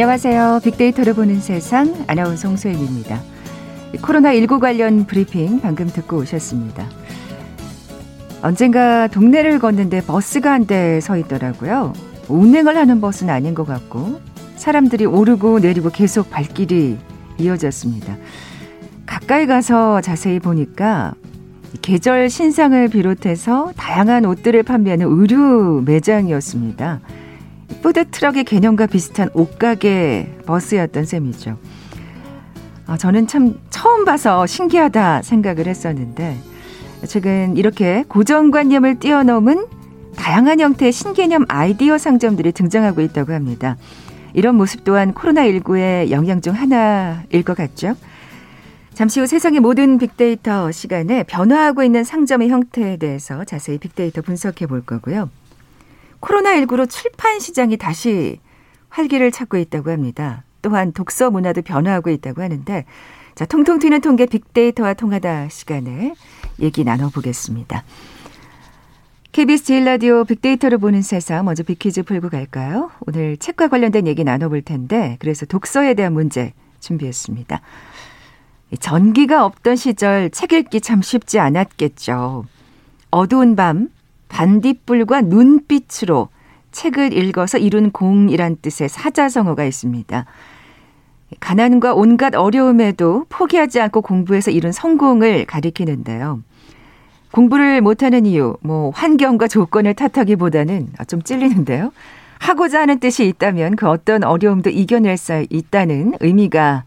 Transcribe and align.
안녕하세요. 0.00 0.60
빅데이터를 0.62 1.14
보는 1.14 1.40
세상 1.40 2.04
아나운서 2.06 2.48
홍소연입니다. 2.48 3.18
코로나19 3.94 4.60
관련 4.60 5.06
브리핑 5.06 5.58
방금 5.62 5.86
듣고 5.86 6.18
오셨습니다. 6.18 6.86
언젠가 8.42 9.06
동네를 9.06 9.58
걷는데 9.58 10.02
버스가 10.02 10.52
한 10.52 10.66
대 10.66 11.00
서 11.00 11.16
있더라고요. 11.16 11.94
운행을 12.28 12.76
하는 12.76 13.00
버스는 13.00 13.32
아닌 13.32 13.54
것 13.54 13.66
같고 13.66 14.20
사람들이 14.56 15.06
오르고 15.06 15.60
내리고 15.60 15.88
계속 15.88 16.28
발길이 16.28 16.98
이어졌습니다. 17.38 18.18
가까이 19.06 19.46
가서 19.46 20.02
자세히 20.02 20.40
보니까 20.40 21.14
계절 21.80 22.28
신상을 22.28 22.86
비롯해서 22.88 23.72
다양한 23.78 24.26
옷들을 24.26 24.62
판매하는 24.62 25.06
의류 25.08 25.82
매장이었습니다. 25.86 27.00
푸드트럭의 27.82 28.44
개념과 28.44 28.86
비슷한 28.86 29.28
옷가게 29.34 30.38
버스였던 30.46 31.04
셈이죠. 31.04 31.58
아, 32.86 32.96
저는 32.96 33.26
참 33.26 33.58
처음 33.70 34.04
봐서 34.04 34.46
신기하다 34.46 35.22
생각을 35.22 35.66
했었는데 35.66 36.36
최근 37.06 37.56
이렇게 37.56 38.04
고정관념을 38.08 38.98
뛰어넘은 39.00 39.66
다양한 40.16 40.60
형태의 40.60 40.92
신개념 40.92 41.44
아이디어 41.48 41.98
상점들이 41.98 42.52
등장하고 42.52 43.00
있다고 43.02 43.32
합니다. 43.32 43.76
이런 44.32 44.54
모습 44.54 44.84
또한 44.84 45.12
코로나19의 45.14 46.10
영향 46.10 46.40
중 46.40 46.54
하나일 46.54 47.42
것 47.44 47.56
같죠. 47.56 47.94
잠시 48.94 49.20
후 49.20 49.26
세상의 49.26 49.60
모든 49.60 49.98
빅데이터 49.98 50.72
시간에 50.72 51.22
변화하고 51.22 51.82
있는 51.82 52.02
상점의 52.02 52.48
형태에 52.48 52.96
대해서 52.96 53.44
자세히 53.44 53.78
빅데이터 53.78 54.22
분석해 54.22 54.66
볼 54.66 54.82
거고요. 54.84 55.28
코로나19로 56.20 56.88
출판 56.88 57.40
시장이 57.40 57.76
다시 57.76 58.40
활기를 58.88 59.30
찾고 59.30 59.56
있다고 59.58 59.90
합니다. 59.90 60.44
또한 60.62 60.92
독서 60.92 61.30
문화도 61.30 61.62
변화하고 61.62 62.10
있다고 62.10 62.42
하는데 62.42 62.84
자, 63.34 63.44
통통 63.44 63.78
튀는 63.78 64.00
통계 64.00 64.26
빅데이터와 64.26 64.94
통하다 64.94 65.48
시간에 65.50 66.14
얘기 66.60 66.84
나눠보겠습니다. 66.84 67.84
KBS 69.32 69.64
제일 69.64 69.84
라디오 69.84 70.24
빅데이터를 70.24 70.78
보는 70.78 71.02
세상 71.02 71.44
먼저 71.44 71.62
빅퀴즈 71.62 72.04
풀고 72.04 72.30
갈까요? 72.30 72.90
오늘 73.06 73.36
책과 73.36 73.68
관련된 73.68 74.06
얘기 74.06 74.24
나눠볼 74.24 74.62
텐데 74.62 75.18
그래서 75.20 75.44
독서에 75.44 75.92
대한 75.92 76.14
문제 76.14 76.54
준비했습니다. 76.80 77.60
전기가 78.80 79.44
없던 79.44 79.76
시절 79.76 80.30
책 80.30 80.54
읽기 80.54 80.80
참 80.80 81.02
쉽지 81.02 81.38
않았겠죠. 81.38 82.46
어두운 83.10 83.56
밤 83.56 83.90
반딧불과 84.28 85.22
눈빛으로 85.22 86.28
책을 86.72 87.12
읽어서 87.12 87.58
이룬 87.58 87.90
공이란 87.90 88.56
뜻의 88.60 88.88
사자성어가 88.88 89.64
있습니다. 89.64 90.26
가난과 91.40 91.94
온갖 91.94 92.34
어려움에도 92.34 93.24
포기하지 93.28 93.80
않고 93.80 94.02
공부해서 94.02 94.50
이룬 94.50 94.72
성공을 94.72 95.46
가리키는데요. 95.46 96.42
공부를 97.32 97.80
못하는 97.80 98.26
이유, 98.26 98.56
뭐 98.60 98.90
환경과 98.90 99.48
조건을 99.48 99.94
탓하기보다는 99.94 100.90
좀 101.08 101.22
찔리는데요. 101.22 101.92
하고자 102.38 102.82
하는 102.82 103.00
뜻이 103.00 103.26
있다면 103.26 103.76
그 103.76 103.88
어떤 103.88 104.22
어려움도 104.24 104.70
이겨낼 104.70 105.16
수 105.16 105.44
있다는 105.50 106.14
의미가 106.20 106.84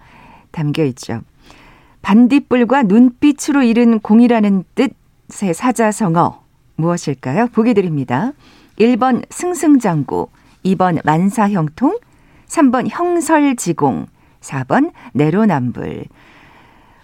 담겨 0.52 0.84
있죠. 0.86 1.22
반딧불과 2.02 2.84
눈빛으로 2.84 3.64
이른 3.64 4.00
공이라는 4.00 4.64
뜻의 4.76 5.54
사자성어 5.54 6.49
무엇일까요? 6.80 7.48
보기 7.48 7.74
드립니다. 7.74 8.32
1번 8.80 9.24
승승장구, 9.30 10.30
2번 10.66 11.00
만사형통, 11.04 12.00
3번 12.48 12.88
형설지공, 12.90 14.08
4번 14.42 14.92
내로남불. 15.14 16.06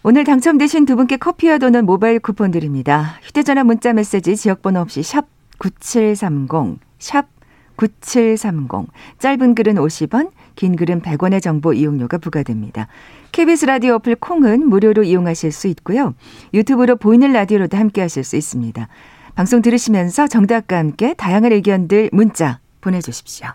오늘 0.03 0.24
당첨되신 0.24 0.86
두 0.86 0.96
분께 0.96 1.18
커피와 1.18 1.58
도넛 1.58 1.84
모바일 1.84 2.19
쿠폰 2.19 2.52
드립니다. 2.52 3.16
휴대전화 3.24 3.63
문자 3.63 3.91
메시지 3.91 4.36
지역번호 4.38 4.80
없이 4.80 5.03
샵 5.03 5.25
9730, 5.58 6.80
샵 7.00 7.28
9730. 7.75 8.88
짧은 9.19 9.56
글은 9.56 9.75
50원, 9.75 10.31
긴 10.56 10.75
글은 10.75 11.02
100원의 11.02 11.42
정보 11.42 11.74
이용료가 11.74 12.19
부과됩니다. 12.19 12.88
KBS 13.31 13.66
라디오 13.66 13.96
어플 13.96 14.16
콩은 14.16 14.69
무료로 14.69 15.03
이용하실 15.03 15.52
수 15.52 15.68
있고요. 15.68 16.13
유튜브로 16.53 16.96
보이는 16.96 17.34
라디오로도 17.34 17.75
함께 17.75 18.02
하실 18.02 18.24
수 18.24 18.38
있습니다. 18.38 18.88
방송 19.35 19.62
들으시면서 19.62 20.28
정답과 20.28 20.78
함께 20.78 21.13
다양한 21.13 21.51
의견들 21.51 22.09
문자 22.13 22.59
보내주십시오. 22.79 23.50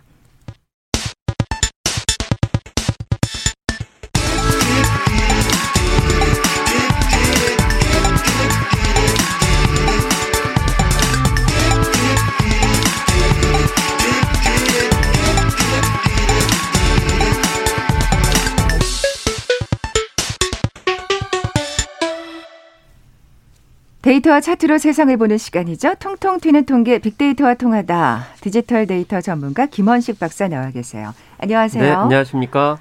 데이터와 24.10 24.40
차트로 24.40 24.78
세상을 24.78 25.16
보는 25.18 25.38
시간이죠. 25.38 25.94
통통 26.00 26.40
튀는 26.40 26.66
통계 26.66 26.98
빅데이터와 26.98 27.54
통하다. 27.54 28.26
디지털 28.40 28.88
데이터 28.88 29.20
전문가 29.20 29.66
김원식 29.66 30.18
박사 30.18 30.48
나와 30.48 30.70
계세요. 30.70 31.14
안녕하세요. 31.38 31.84
네, 31.84 31.90
안녕하십니까? 31.92 32.78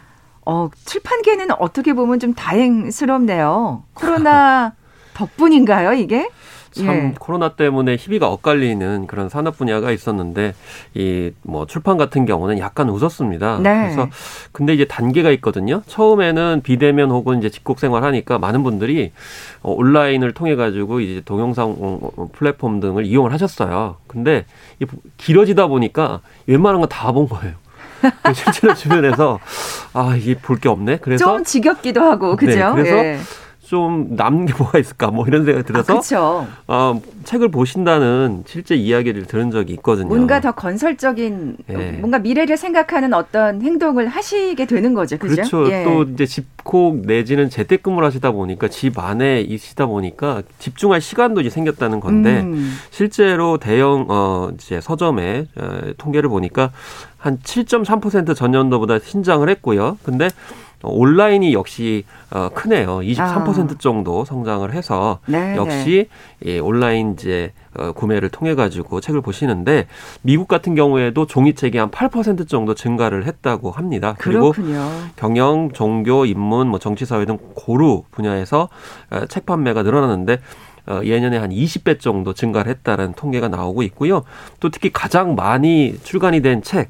어, 0.47 0.69
출판계는 0.85 1.49
어떻게 1.59 1.93
보면 1.93 2.19
좀 2.19 2.33
다행스럽네요. 2.33 3.83
코로나 3.93 4.73
덕분인가요, 5.13 5.93
이게? 5.93 6.27
참 6.71 6.87
예. 6.87 7.13
코로나 7.19 7.49
때문에 7.49 7.95
희비가 7.95 8.27
엇갈리는 8.29 9.07
그런 9.07 9.29
산업 9.29 9.57
분야가 9.57 9.91
있었는데 9.91 10.53
이 10.95 11.31
뭐 11.43 11.65
출판 11.65 11.97
같은 11.97 12.25
경우는 12.25 12.59
약간 12.59 12.89
웃었습니다. 12.89 13.59
네. 13.59 13.81
그래서 13.83 14.07
근데 14.51 14.73
이제 14.73 14.85
단계가 14.85 15.31
있거든요. 15.31 15.81
처음에는 15.87 16.61
비대면 16.63 17.09
혹은 17.11 17.39
이제 17.39 17.49
집콕 17.49 17.79
생활하니까 17.79 18.37
많은 18.39 18.61
분들이 18.63 19.11
어, 19.61 19.71
온라인을 19.71 20.33
통해 20.33 20.55
가지고 20.55 20.99
이제 20.99 21.21
동영상 21.25 21.75
어, 21.79 21.99
어, 22.17 22.29
플랫폼 22.33 22.79
등을 22.79 23.05
이용을 23.05 23.33
하셨어요. 23.33 23.97
근데 24.07 24.45
길어지다 25.17 25.67
보니까 25.67 26.21
웬만한 26.47 26.79
건 26.81 26.89
다 26.89 27.11
본 27.11 27.27
거예요. 27.27 27.53
실제로 28.33 28.73
주변에서 28.75 29.39
아 29.93 30.15
이게 30.15 30.35
볼 30.35 30.59
게 30.59 30.69
없네. 30.69 30.97
그래서 30.97 31.25
좀 31.25 31.43
지겹기도 31.43 32.01
하고 32.01 32.35
그죠? 32.35 32.51
네, 32.57 32.71
그래서 32.83 32.97
예. 32.97 33.17
좀 33.69 34.07
남는 34.09 34.47
게 34.47 34.53
뭐가 34.57 34.79
있을까 34.79 35.11
뭐 35.11 35.27
이런 35.27 35.45
생각이 35.45 35.63
들어서 35.63 36.01
아, 36.17 36.47
어, 36.67 37.01
책을 37.23 37.49
보신다는 37.49 38.43
실제 38.47 38.73
이야기를 38.73 39.27
들은 39.27 39.51
적이 39.51 39.73
있거든요. 39.73 40.07
뭔가 40.07 40.41
더 40.41 40.51
건설적인 40.53 41.57
예. 41.69 41.91
뭔가 41.99 42.17
미래를 42.17 42.57
생각하는 42.57 43.13
어떤 43.13 43.61
행동을 43.61 44.07
하시게 44.07 44.65
되는 44.65 44.95
거죠. 44.95 45.19
그죠? 45.19 45.35
그렇죠. 45.35 45.71
예. 45.71 45.83
또 45.83 46.01
이제 46.01 46.25
집 46.25 46.47
콕 46.69 46.97
내지는 46.97 47.49
재택근무를 47.49 48.05
하시다 48.05 48.29
보니까 48.29 48.67
집 48.67 48.99
안에 48.99 49.41
있으시다 49.41 49.87
보니까 49.87 50.43
집중할 50.59 51.01
시간도 51.01 51.41
이제 51.41 51.49
생겼다는 51.49 51.99
건데 51.99 52.41
음. 52.41 52.77
실제로 52.91 53.57
대형 53.57 54.05
어 54.07 54.51
이제 54.53 54.79
서점의 54.79 55.47
어, 55.55 55.81
통계를 55.97 56.29
보니까 56.29 56.71
한 57.17 57.39
7.3% 57.39 58.35
전년도보다 58.35 58.99
신장을 58.99 59.49
했고요. 59.49 59.97
근데 60.03 60.29
온라인이 60.83 61.53
역시 61.53 62.03
어, 62.31 62.49
크네요. 62.53 62.99
23% 62.99 63.19
아. 63.19 63.77
정도 63.79 64.23
성장을 64.23 64.71
해서 64.71 65.19
네, 65.25 65.55
역시 65.55 66.07
네. 66.39 66.51
예, 66.51 66.59
온라인 66.59 67.13
이제 67.13 67.51
어, 67.68 67.68
구매를 67.95 68.29
통해 68.29 68.55
가지고 68.55 69.01
책을 69.01 69.21
보시는데 69.21 69.87
미국 70.21 70.47
같은 70.47 70.75
경우에도 70.75 71.25
종이책이 71.25 71.77
한 71.77 71.89
8% 71.91 72.47
정도 72.47 72.73
증가를 72.75 73.25
했다고 73.25 73.71
합니다. 73.71 74.15
그리고 74.17 74.51
그렇군요. 74.51 74.89
경영, 75.15 75.71
종교, 75.71 76.25
인문, 76.25 76.67
뭐 76.67 76.79
정치, 76.79 77.05
사회 77.05 77.25
등 77.25 77.37
고루 77.55 78.03
분야에서 78.11 78.69
어, 79.09 79.25
책 79.27 79.45
판매가 79.45 79.83
늘어났는데 79.83 80.39
어, 80.87 81.01
예년에 81.03 81.37
한 81.37 81.49
20배 81.51 81.99
정도 81.99 82.33
증가를 82.33 82.71
했다는 82.71 83.13
통계가 83.13 83.47
나오고 83.47 83.83
있고요. 83.83 84.23
또 84.59 84.69
특히 84.69 84.89
가장 84.91 85.35
많이 85.35 85.97
출간이 86.03 86.41
된 86.41 86.61
책 86.63 86.89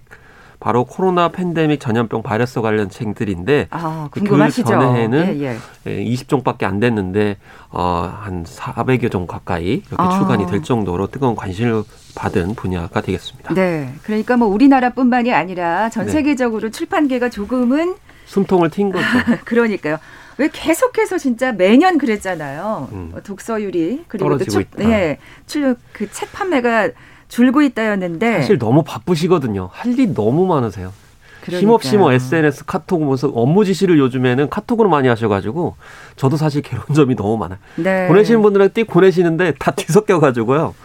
바로 0.59 0.83
코로나 0.83 1.29
팬데믹 1.29 1.79
전염병 1.79 2.21
바이러스 2.21 2.59
관련 2.61 2.89
책들인데 2.89 3.67
아, 3.69 4.09
그 4.11 4.19
궁금하시죠? 4.19 4.63
그 4.63 4.69
전에는 4.69 5.39
예, 5.41 5.57
예. 5.87 6.05
20종밖에 6.05 6.63
안 6.63 6.79
됐는데 6.81 7.37
어, 7.69 8.11
한 8.21 8.43
400여 8.43 9.09
종 9.09 9.25
가까이 9.25 9.83
이렇게 9.87 9.95
아. 9.97 10.17
출간이 10.17 10.47
될 10.47 10.61
정도로 10.61 11.07
뜨거운 11.07 11.35
관심을 11.35 11.83
받은 12.15 12.55
분야가 12.55 13.01
되겠습니다. 13.01 13.53
네. 13.53 13.93
그러니까 14.03 14.35
뭐 14.35 14.49
우리나라뿐만이 14.49 15.33
아니라 15.33 15.89
전 15.89 16.07
네. 16.07 16.11
세계적으로 16.11 16.69
네. 16.69 16.71
출판계가 16.71 17.29
조금은 17.29 17.95
숨통을 18.25 18.69
튄 18.69 18.91
거죠. 18.91 19.05
그러니까요. 19.45 19.97
왜 20.37 20.49
계속해서 20.51 21.17
진짜 21.17 21.51
매년 21.51 21.97
그랬잖아요. 21.97 22.89
음. 22.91 23.13
독서율이 23.23 24.05
그리고 24.07 24.37
또 24.37 24.45
출, 24.45 24.65
예, 24.79 25.17
그책 25.93 26.31
판매가 26.31 26.89
줄고 27.29 27.61
있다였는데 27.61 28.41
사실 28.41 28.57
너무 28.57 28.83
바쁘시거든요. 28.83 29.69
할 29.71 29.93
일이 29.93 30.13
너무 30.13 30.45
많으세요. 30.45 30.91
힘없이 31.47 31.97
뭐 31.97 32.11
SNS 32.11 32.65
카톡 32.65 33.03
무슨 33.03 33.31
업무 33.33 33.63
지시를 33.63 33.97
요즘에는 33.97 34.49
카톡으로 34.49 34.89
많이 34.89 35.07
하셔가지고 35.07 35.75
저도 36.15 36.35
사실 36.37 36.61
괴로운 36.61 36.93
점이 36.93 37.15
너무 37.15 37.37
많아요. 37.37 37.59
네. 37.77 38.07
보내시는 38.07 38.41
분들은 38.41 38.69
띡 38.69 38.87
보내시는데 38.89 39.53
다 39.57 39.71
뒤섞여가지고요. 39.75 40.75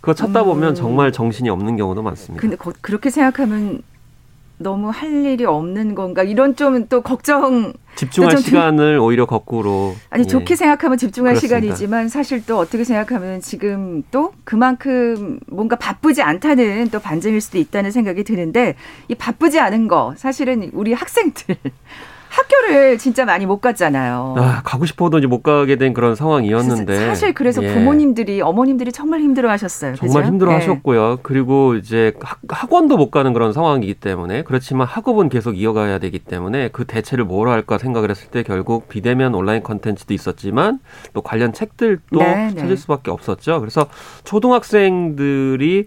그거 0.00 0.14
찾다 0.14 0.42
보면 0.44 0.70
음. 0.70 0.74
정말 0.74 1.12
정신이 1.12 1.48
없는 1.50 1.76
경우도 1.76 2.02
많습니다. 2.02 2.40
근데 2.40 2.56
거, 2.56 2.72
그렇게 2.80 3.10
생각하면 3.10 3.82
너무 4.60 4.90
할 4.90 5.24
일이 5.24 5.44
없는 5.44 5.94
건가 5.94 6.22
이런 6.22 6.54
좀 6.54 6.86
또 6.88 7.00
걱정 7.02 7.72
집중할 7.96 8.32
좀 8.32 8.40
시간을 8.40 8.98
오히려 8.98 9.26
거꾸로 9.26 9.94
아니 10.10 10.22
예. 10.24 10.26
좋게 10.26 10.56
생각하면 10.56 10.98
집중할 10.98 11.34
그렇습니다. 11.34 11.60
시간이지만 11.60 12.08
사실 12.08 12.44
또 12.46 12.58
어떻게 12.58 12.84
생각하면 12.84 13.40
지금 13.40 14.02
또 14.10 14.32
그만큼 14.44 15.40
뭔가 15.46 15.76
바쁘지 15.76 16.22
않다는 16.22 16.88
또 16.90 17.00
반증일 17.00 17.40
수도 17.40 17.58
있다는 17.58 17.90
생각이 17.90 18.24
드는데 18.24 18.76
이 19.08 19.14
바쁘지 19.14 19.58
않은 19.60 19.88
거 19.88 20.14
사실은 20.16 20.70
우리 20.72 20.92
학생들 20.92 21.56
학교를 22.30 22.96
진짜 22.98 23.24
많이 23.24 23.44
못 23.44 23.60
갔잖아요. 23.60 24.34
아, 24.38 24.62
가고 24.64 24.86
싶어도 24.86 25.18
이제 25.18 25.26
못 25.26 25.42
가게 25.42 25.76
된 25.76 25.92
그런 25.92 26.14
상황이었는데. 26.14 27.06
사실 27.06 27.34
그래서 27.34 27.62
예. 27.62 27.74
부모님들이 27.74 28.40
어머님들이 28.40 28.92
정말 28.92 29.20
힘들어 29.20 29.50
하셨어요. 29.50 29.96
정말 29.96 30.26
힘들어 30.26 30.52
하셨고요. 30.54 31.12
예. 31.12 31.16
그리고 31.22 31.74
이제 31.74 32.12
학원도 32.48 32.96
못 32.96 33.10
가는 33.10 33.32
그런 33.32 33.52
상황이기 33.52 33.94
때문에 33.94 34.42
그렇지만 34.44 34.86
학업은 34.86 35.28
계속 35.28 35.58
이어가야 35.58 35.98
되기 35.98 36.20
때문에 36.20 36.68
그 36.72 36.84
대체를 36.84 37.24
뭘 37.24 37.48
할까 37.48 37.78
생각을 37.78 38.10
했을 38.10 38.28
때 38.28 38.44
결국 38.44 38.88
비대면 38.88 39.34
온라인 39.34 39.62
컨텐츠도 39.64 40.14
있었지만 40.14 40.78
또 41.12 41.22
관련 41.22 41.52
책들도 41.52 42.18
네, 42.18 42.52
네. 42.54 42.54
찾을 42.54 42.76
수밖에 42.76 43.10
없었죠. 43.10 43.58
그래서 43.58 43.86
초등학생들이 44.22 45.86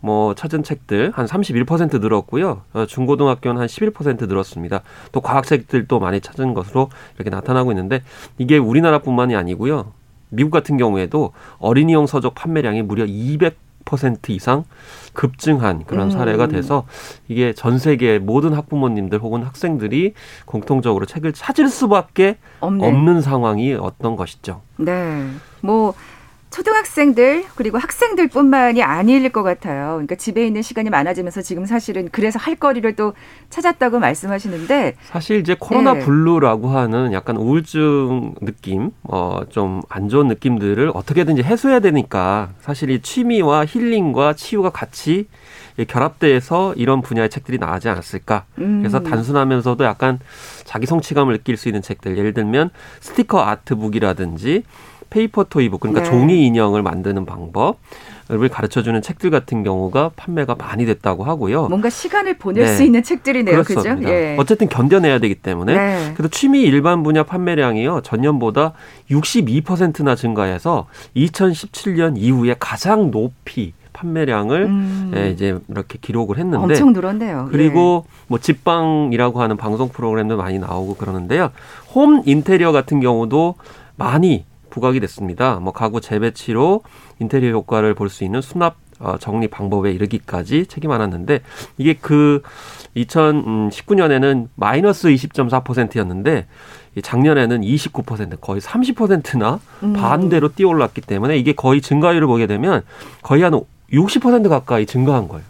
뭐 0.00 0.34
찾은 0.34 0.62
책들 0.62 1.12
한 1.14 1.26
31% 1.26 2.00
늘었고요. 2.00 2.62
어, 2.72 2.86
중고등학교는 2.86 3.60
한 3.60 3.66
11% 3.66 4.28
늘었습니다. 4.28 4.82
또 5.12 5.20
과학책들도 5.20 5.98
많이 5.98 6.20
찾은 6.20 6.54
것으로 6.54 6.90
이렇게 7.16 7.30
나타나고 7.30 7.72
있는데 7.72 8.02
이게 8.38 8.58
우리나라뿐만이 8.58 9.34
아니고요. 9.34 9.92
미국 10.30 10.50
같은 10.50 10.76
경우에도 10.76 11.32
어린이용 11.58 12.06
서적 12.06 12.34
판매량이 12.34 12.82
무려 12.82 13.04
200% 13.04 14.30
이상 14.30 14.64
급증한 15.14 15.84
그런 15.84 16.10
사례가 16.10 16.44
음. 16.44 16.50
돼서 16.50 16.84
이게 17.26 17.52
전 17.54 17.78
세계 17.78 18.18
모든 18.18 18.52
학부모님들 18.52 19.18
혹은 19.20 19.42
학생들이 19.42 20.12
공통적으로 20.44 21.06
책을 21.06 21.32
찾을 21.32 21.68
수밖에 21.68 22.36
없네. 22.60 22.86
없는 22.86 23.22
상황이 23.22 23.74
어떤 23.74 24.16
것이죠. 24.16 24.60
네. 24.76 25.26
뭐 25.60 25.94
초등학생들 26.50 27.44
그리고 27.56 27.78
학생들뿐만이 27.78 28.82
아닐 28.82 29.28
것 29.30 29.42
같아요. 29.42 29.92
그러니까 29.92 30.14
집에 30.14 30.46
있는 30.46 30.62
시간이 30.62 30.90
많아지면서 30.90 31.42
지금 31.42 31.66
사실은 31.66 32.08
그래서 32.10 32.38
할 32.38 32.56
거리를 32.56 32.94
또 32.96 33.12
찾았다고 33.50 33.98
말씀하시는데 33.98 34.94
사실 35.04 35.38
이제 35.40 35.56
코로나 35.58 35.94
네. 35.94 36.00
블루라고 36.00 36.68
하는 36.68 37.12
약간 37.12 37.36
우울증 37.36 38.34
느낌, 38.40 38.90
어 39.04 39.42
좀 39.50 39.82
안 39.88 40.08
좋은 40.08 40.28
느낌들을 40.28 40.90
어떻게든지 40.94 41.42
해소해야 41.42 41.80
되니까 41.80 42.50
사실 42.60 42.90
이 42.90 43.00
취미와 43.00 43.66
힐링과 43.66 44.34
치유가 44.34 44.70
같이 44.70 45.26
결합돼서 45.86 46.74
이런 46.74 47.02
분야의 47.02 47.30
책들이 47.30 47.58
나오지 47.58 47.88
않았을까. 47.88 48.44
음. 48.58 48.80
그래서 48.80 49.00
단순하면서도 49.00 49.84
약간 49.84 50.18
자기 50.64 50.86
성취감을 50.86 51.36
느낄 51.36 51.56
수 51.56 51.68
있는 51.68 51.82
책들, 51.82 52.18
예를 52.18 52.32
들면 52.34 52.70
스티커 53.00 53.40
아트북이라든지 53.42 54.64
페이퍼 55.10 55.44
토이북 55.44 55.80
그러니까 55.80 56.02
네. 56.02 56.10
종이 56.10 56.46
인형을 56.46 56.82
만드는 56.82 57.24
방법 57.24 57.78
을 58.30 58.50
가르쳐 58.50 58.82
주는 58.82 59.00
책들 59.00 59.30
같은 59.30 59.62
경우가 59.62 60.10
판매가 60.14 60.56
많이 60.56 60.84
됐다고 60.84 61.24
하고요. 61.24 61.68
뭔가 61.68 61.88
시간을 61.88 62.36
보낼 62.36 62.66
네. 62.66 62.74
수 62.74 62.82
있는 62.82 63.02
책들이네요, 63.02 63.62
그렇죠? 63.62 63.96
예. 64.02 64.36
어쨌든 64.38 64.68
견뎌내야 64.68 65.18
되기 65.18 65.34
때문에 65.34 65.74
네. 65.74 66.12
그래서 66.14 66.28
취미 66.28 66.60
일반 66.60 67.02
분야 67.02 67.22
판매량이요 67.22 68.02
전년보다 68.02 68.74
62%나 69.10 70.14
증가해서 70.14 70.88
2017년 71.16 72.18
이후에 72.18 72.54
가장 72.60 73.10
높이 73.10 73.72
판매량을 73.94 74.62
음. 74.64 75.12
예, 75.16 75.30
이제 75.30 75.58
이렇게 75.68 75.98
기록을 75.98 76.36
했는데 76.36 76.58
엄청 76.58 76.92
늘었네요. 76.92 77.48
그리고 77.50 78.04
예. 78.06 78.24
뭐 78.28 78.38
집방이라고 78.38 79.40
하는 79.40 79.56
방송 79.56 79.88
프로그램도 79.88 80.36
많이 80.36 80.58
나오고 80.58 80.96
그러는데요. 80.96 81.50
홈 81.94 82.22
인테리어 82.26 82.72
같은 82.72 83.00
경우도 83.00 83.54
많이 83.96 84.44
부각이 84.70 85.00
됐습니다. 85.00 85.58
뭐 85.60 85.72
가구 85.72 86.00
재배치로 86.00 86.82
인테리어 87.20 87.52
효과를 87.52 87.94
볼 87.94 88.08
수 88.08 88.24
있는 88.24 88.40
수납 88.40 88.76
어, 89.00 89.16
정리 89.18 89.46
방법에 89.46 89.92
이르기까지 89.92 90.66
책이 90.66 90.88
많았는데 90.88 91.40
이게 91.76 91.94
그 91.94 92.42
2019년에는 92.96 94.48
마이너스 94.56 95.08
20.4%였는데 95.08 96.46
작년에는 97.00 97.60
29% 97.60 98.40
거의 98.40 98.60
30%나 98.60 99.60
음. 99.84 99.92
반대로 99.92 100.48
뛰어올랐기 100.48 101.02
때문에 101.02 101.36
이게 101.36 101.52
거의 101.52 101.80
증가율을 101.80 102.26
보게 102.26 102.46
되면 102.48 102.82
거의 103.22 103.42
한 103.42 103.60
60% 103.92 104.48
가까이 104.48 104.84
증가한 104.84 105.28
거예요. 105.28 105.44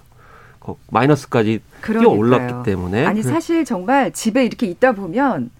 마이너스까지 0.90 1.62
뛰어올랐기 1.82 2.70
때문에 2.70 3.06
아니 3.06 3.22
사실 3.22 3.64
정말 3.64 4.12
집에 4.12 4.44
이렇게 4.44 4.66
있다 4.66 4.92
보면 4.92 5.50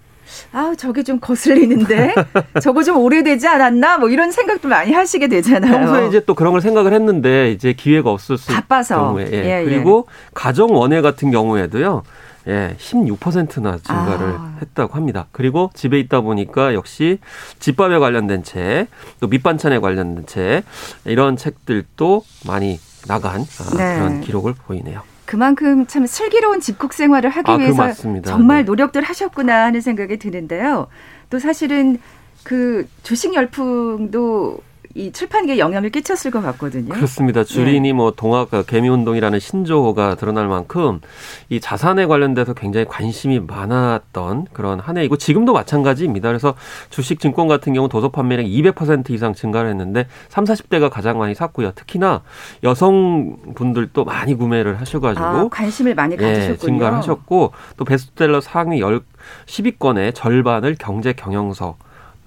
아, 0.53 0.75
저게 0.77 1.03
좀 1.03 1.21
거슬리는데 1.21 2.15
저거 2.63 2.83
좀 2.83 2.99
오래되지 2.99 3.47
않았나? 3.47 3.99
뭐 3.99 4.09
이런 4.09 4.31
생각도 4.31 4.69
많이 4.69 4.93
하시게 4.93 5.29
되잖아요. 5.29 5.73
평소에 5.73 6.09
이제 6.09 6.25
또 6.25 6.35
그런 6.35 6.53
걸 6.53 6.61
생각을 6.61 6.93
했는데 6.93 7.53
이제 7.53 7.73
기회가 7.73 8.11
없었을 8.11 8.55
바빠서. 8.55 8.97
경우에 8.97 9.29
예. 9.33 9.45
예, 9.45 9.61
예. 9.61 9.65
그리고 9.65 10.07
예. 10.09 10.31
가정 10.35 10.75
원예 10.75 11.01
같은 11.01 11.31
경우에도요. 11.31 12.03
예, 12.49 12.75
16%나 12.79 13.77
증가를 13.79 14.27
아. 14.39 14.57
했다고 14.63 14.95
합니다. 14.95 15.27
그리고 15.33 15.71
집에 15.75 15.99
있다 16.01 16.23
보니까 16.23 16.73
역시 16.73 17.19
집밥에 17.59 17.99
관련된 17.99 18.43
책, 18.43 18.87
또 19.21 19.27
밑반찬에 19.27 19.81
관련된 19.81 20.25
책, 20.27 20.63
이런 21.05 21.37
책들도 21.37 22.25
많이 22.47 22.81
나간 23.07 23.43
아, 23.43 23.77
네. 23.77 23.97
그런 23.97 24.21
기록을 24.23 24.55
보이네요. 24.55 25.03
그만큼 25.29 25.87
참 25.87 26.07
슬기로운 26.07 26.59
집콕 26.59 26.95
생활을 26.95 27.29
하기 27.29 27.51
아, 27.51 27.57
위해서 27.57 27.93
정말 28.25 28.59
네. 28.59 28.63
노력들 28.63 29.03
하셨구나 29.03 29.67
하는 29.67 29.83
생각이 29.83 30.17
드는데요. 30.17 30.87
또 31.29 31.39
사실은 31.39 31.99
그 32.45 32.89
주식 33.03 33.35
열풍도 33.35 34.59
이 34.95 35.13
출판계에 35.13 35.59
영향을 35.59 35.91
끼쳤을 35.91 36.31
것 36.31 36.43
같거든요. 36.43 36.95
그렇습니다. 36.95 37.45
주린이 37.45 37.89
네. 37.89 37.93
뭐 37.93 38.11
동학 38.11 38.51
개미 38.67 38.89
운동이라는 38.89 39.39
신조어가 39.39 40.15
드러날 40.17 40.49
만큼 40.49 41.01
이 41.49 41.61
자산에 41.61 42.07
관련돼서 42.07 42.55
굉장히 42.55 42.87
관심이 42.87 43.41
많았던 43.41 44.47
그런 44.53 44.81
한 44.81 44.97
해이고 44.97 45.17
지금도 45.17 45.53
마찬가지입니다. 45.53 46.29
그래서 46.29 46.55
주식 46.91 47.21
증권 47.21 47.49
같은 47.49 47.75
경우 47.75 47.89
도서 47.89 48.09
판매량 48.09 48.47
200% 48.47 49.11
이상 49.11 49.35
증가를 49.35 49.71
했는데 49.71 50.07
3, 50.29 50.45
40대가 50.45 50.91
가장 50.91 51.19
많이 51.19 51.35
샀고요. 51.35 51.73
특히나 51.75 52.23
여성분들도 52.63 54.05
많이 54.05 54.35
구매를 54.35 54.81
하셔 54.81 55.01
가지고 55.01 55.25
아, 55.25 55.49
관심을 55.51 55.95
많이 55.95 56.17
예, 56.19 56.23
가지셨군요. 56.23 56.53
예, 56.53 56.57
증가를 56.57 56.99
하셨고 56.99 57.53
또 57.77 57.85
베스트셀러 57.85 58.41
상위 58.41 58.81
10 58.81 59.03
10위권의 59.47 60.15
절반을 60.15 60.77
경제 60.79 61.13
경영서 61.13 61.77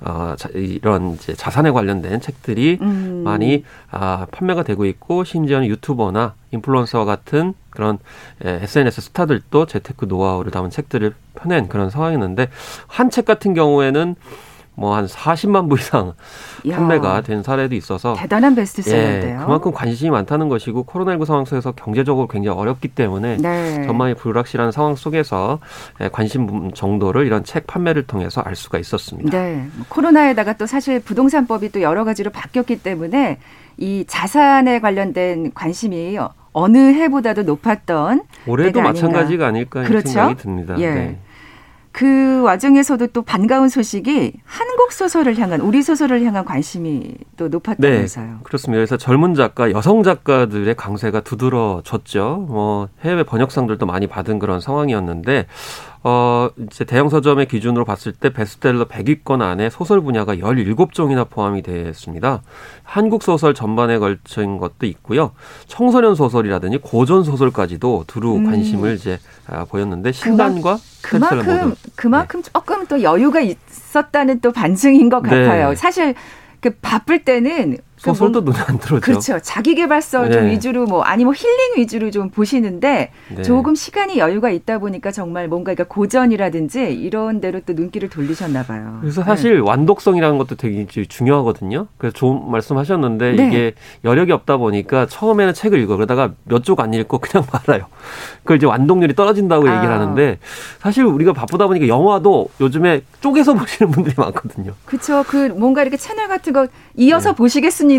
어, 0.04 0.34
자, 0.38 0.50
이런 0.54 1.14
이제 1.14 1.34
자산에 1.34 1.70
관련된 1.72 2.22
책들이 2.22 2.80
음. 2.82 3.22
많이 3.24 3.64
아, 3.92 4.26
판매가 4.32 4.64
되고 4.64 4.86
있고 4.86 5.24
심지어는 5.24 5.68
유튜버나 5.68 6.34
인플루언서와 6.52 7.06
같은 7.06 7.54
그런 7.70 8.00
예, 8.44 8.60
SNS 8.64 9.00
스타들도 9.02 9.68
재테크 9.68 10.06
노하우를 10.06 10.52
담은 10.52 10.70
책들을 10.72 11.14
펴낸 11.36 11.68
그런 11.70 11.90
상황이었는데 11.90 12.50
한 12.88 13.10
책 13.12 13.26
같은 13.26 13.54
경우에는 13.54 14.16
뭐 14.76 14.96
한 14.96 15.06
40만 15.06 15.70
부 15.70 15.78
이상 15.78 16.14
야, 16.68 16.78
판매가 16.78 17.22
된 17.22 17.44
사례도 17.44 17.76
있어서 17.76 18.14
대단한 18.18 18.56
베스트셀러인데요. 18.56 19.40
예, 19.42 19.44
그만큼 19.44 19.72
관심이 19.72 20.10
많다는 20.10 20.50
것이고 20.50 20.86
코로나19 20.86 21.26
상황 21.26 21.46
속에서 21.46 21.72
경제적으로 21.74 22.28
굉장히 22.28 22.58
어렵기 22.58 22.90
때문에 22.90 23.38
네. 23.38 23.84
전망이 23.86 24.14
불확실한 24.14 24.72
상황 24.72 24.96
속에서 24.96 25.60
예, 26.02 26.10
관심 26.10 26.72
정도를 26.72 27.26
이런 27.26 27.44
책 27.44 27.68
판매를 27.68 28.08
통해서 28.08 28.42
알 28.42 28.56
수가 28.56 28.80
있었습니다. 28.80 29.30
네. 29.30 29.68
뭐 29.76 29.86
코로나에다가 29.90 30.54
또 30.54 30.66
사실 30.66 31.00
부동산법이 31.00 31.72
또 31.72 31.82
여러 31.82 32.04
가지로 32.04 32.32
바뀌었기 32.32 32.82
때문에 32.82 33.40
이 33.78 34.06
자산에 34.08 34.80
관련된 34.80 35.54
관심이 35.54 36.18
어느 36.54 36.78
해보다도 36.78 37.44
높았던 37.44 38.24
올해도 38.46 38.82
마찬가지가 38.82 39.48
아닐까 39.48 39.84
그렇죠? 39.84 40.10
생각이 40.10 40.36
듭니다. 40.36 40.76
예. 40.80 40.94
네. 40.94 41.20
그 41.92 42.42
와중에서도 42.42 43.08
또 43.08 43.22
반가운 43.22 43.68
소식이 43.68 44.34
한국 44.46 44.94
소설을 44.94 45.38
향한 45.38 45.62
우리 45.62 45.82
소설을 45.82 46.24
향한 46.24 46.46
관심이 46.46 47.16
또 47.36 47.50
높았다면서요. 47.50 48.26
네, 48.26 48.32
그렇습니다. 48.44 48.78
그래서 48.78 48.98
젊은 48.98 49.36
작가, 49.36 49.72
여성 49.72 50.04
작가들의 50.04 50.74
강세가 50.76 51.20
두드러졌죠. 51.22 52.46
뭐 52.48 52.88
해외 53.04 53.24
번역상들도 53.24 53.86
많이 53.86 54.08
받은 54.08 54.40
그런 54.40 54.62
상황이었는데 54.62 55.48
어, 56.04 56.50
이제 56.58 56.84
대형 56.84 57.10
서점의 57.10 57.48
기준으로 57.48 57.86
봤을 57.86 58.12
때 58.12 58.34
베스트셀러 58.34 58.86
100위권 58.86 59.42
안에 59.42 59.70
소설 59.70 60.02
분야가 60.02 60.36
17종이나 60.36 61.30
포함이 61.30 61.62
되었습니다. 61.62 62.42
한국 62.84 63.22
소설 63.22 63.54
전반에 63.54 64.00
걸친 64.00 64.58
것도 64.58 64.88
있고요. 64.88 65.32
청소년 65.68 66.16
소설이라든지 66.16 66.80
고전 66.80 67.24
소설까지도 67.24 68.06
두루 68.08 68.38
음. 68.38 68.46
관심을 68.46 68.96
이제 68.96 69.20
아, 69.48 69.66
보였는데 69.66 70.12
신단과 70.12 70.80
그만큼 71.04 71.76
그만큼 71.96 72.42
네. 72.42 72.52
조금 72.52 72.88
또 72.88 73.02
여유가 73.04 73.42
있었다는 73.42 74.40
또 74.40 74.52
반증인 74.52 75.10
것 75.10 75.22
같아요. 75.22 75.70
네. 75.70 75.76
사실 75.76 76.16
그 76.62 76.72
바쁠 76.82 77.24
때는 77.24 77.78
그 77.78 77.91
소설도 78.02 78.42
눈에 78.42 78.58
안 78.68 78.80
들어오죠. 78.80 79.02
그렇죠. 79.06 79.40
자기 79.42 79.76
개발서 79.76 80.24
네. 80.24 80.32
좀 80.32 80.46
위주로 80.48 80.86
뭐 80.86 81.04
아니 81.04 81.24
뭐 81.24 81.34
힐링 81.34 81.78
위주로 81.78 82.10
좀 82.10 82.30
보시는데 82.32 83.12
네. 83.36 83.42
조금 83.44 83.76
시간이 83.76 84.18
여유가 84.18 84.50
있다 84.50 84.80
보니까 84.80 85.12
정말 85.12 85.48
뭔가 85.48 85.74
그러니까 85.74 85.94
고전이라든지 85.94 86.94
이런 86.94 87.42
데로 87.42 87.60
또 87.66 87.74
눈길을 87.74 88.10
돌리셨나 88.10 88.64
봐요. 88.64 88.98
그래서 89.02 89.24
사실 89.24 89.56
네. 89.56 89.60
완독성이라는 89.62 90.38
것도 90.40 90.56
되게 90.56 90.86
중요하거든요. 90.88 91.88
그래서 91.98 92.14
좋은 92.16 92.50
말씀하셨는데 92.50 93.34
네. 93.34 93.48
이게 93.48 93.74
여력이 94.04 94.32
없다 94.32 94.58
보니까 94.58 95.06
처음에는 95.06 95.54
책을 95.54 95.80
읽어 95.80 95.96
그러다가 95.96 96.32
몇 96.46 96.64
쪽 96.64 96.80
안 96.80 96.94
읽고 96.94 97.20
그냥 97.20 97.46
말아요. 97.54 97.86
그걸 98.40 98.58
이제 98.58 98.66
완독률이 98.66 99.14
떨어진다고 99.16 99.68
아. 99.68 99.76
얘기를 99.78 99.94
하는데 99.94 100.40
사실 100.80 101.04
우리가 101.04 101.34
바쁘다 101.34 101.68
보니까 101.68 101.88
영화도 101.88 102.50
요즘에 102.62 103.02
쪼개서 103.20 103.54
보시는 103.56 103.92
분들이 103.92 104.16
많거든요. 104.18 104.74
그렇죠. 104.86 105.24
그 105.28 105.48
뭔가 105.50 105.82
이렇게 105.82 105.98
채널 105.98 106.28
같은 106.28 106.54
거 106.54 106.68
이어서 106.96 107.32
네. 107.32 107.36
보시겠습니다. 107.36 107.91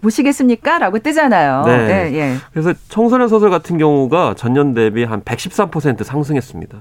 보시겠습니까? 0.00 0.78
라고 0.78 0.98
뜨잖아요. 0.98 1.62
네. 1.64 1.86
네. 1.86 2.14
예. 2.18 2.36
그래서 2.52 2.74
청소년 2.88 3.28
소설 3.28 3.50
같은 3.50 3.78
경우가 3.78 4.34
전년 4.36 4.74
대비 4.74 5.04
한 5.04 5.22
113% 5.22 6.04
상승했습니다. 6.04 6.78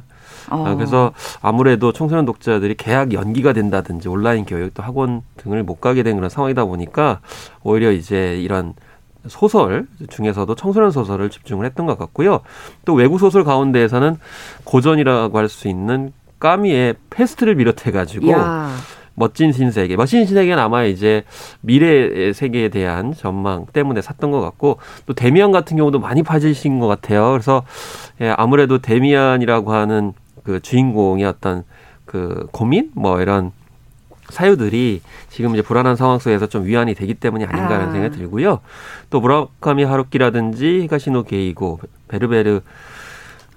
어. 0.49 0.65
아, 0.67 0.75
그래서 0.75 1.13
아무래도 1.41 1.93
청소년 1.93 2.25
독자들이 2.25 2.75
계약 2.75 3.13
연기가 3.13 3.53
된다든지 3.53 4.09
온라인 4.09 4.45
교육도 4.45 4.83
학원 4.83 5.21
등을 5.37 5.63
못 5.63 5.79
가게 5.79 6.03
된 6.03 6.15
그런 6.15 6.29
상황이다 6.29 6.65
보니까 6.65 7.19
오히려 7.63 7.91
이제 7.91 8.37
이런 8.41 8.73
소설 9.27 9.85
중에서도 10.09 10.53
청소년 10.55 10.89
소설을 10.91 11.29
집중을 11.29 11.65
했던 11.65 11.85
것 11.85 11.97
같고요. 11.97 12.39
또 12.85 12.93
외국 12.95 13.19
소설 13.19 13.43
가운데에서는 13.43 14.17
고전이라고 14.63 15.37
할 15.37 15.47
수 15.47 15.67
있는 15.67 16.11
까미의 16.39 16.95
패스트를 17.11 17.53
비롯해 17.55 17.91
가지고 17.91 18.31
멋진 19.15 19.51
신세계. 19.51 19.95
멋진 19.95 20.25
신세계는 20.25 20.61
아마 20.61 20.83
이제 20.83 21.23
미래 21.61 22.33
세계에 22.33 22.69
대한 22.69 23.13
전망 23.13 23.65
때문에 23.67 24.01
샀던 24.01 24.31
것 24.31 24.41
같고 24.41 24.77
또 25.05 25.13
데미안 25.13 25.51
같은 25.51 25.77
경우도 25.77 25.99
많이 25.99 26.23
파지신 26.23 26.79
것 26.79 26.87
같아요. 26.87 27.31
그래서 27.31 27.63
예, 28.21 28.29
아무래도 28.37 28.79
데미안이라고 28.79 29.73
하는 29.73 30.13
그 30.43 30.59
주인공의 30.61 31.25
어떤 31.25 31.63
그 32.05 32.47
고민 32.51 32.91
뭐 32.93 33.21
이런 33.21 33.51
사유들이 34.29 35.01
지금 35.29 35.53
이제 35.53 35.61
불안한 35.61 35.95
상황 35.95 36.17
속에서 36.17 36.47
좀 36.47 36.65
위안이 36.65 36.95
되기 36.95 37.13
때문이 37.13 37.45
아닌가라는 37.45 37.89
아. 37.89 37.91
생각이 37.91 38.17
들고요. 38.17 38.61
또 39.09 39.19
무라카미 39.19 39.83
하루키라든지 39.83 40.81
히가시노 40.83 41.23
게이고 41.23 41.79
베르베르 42.07 42.61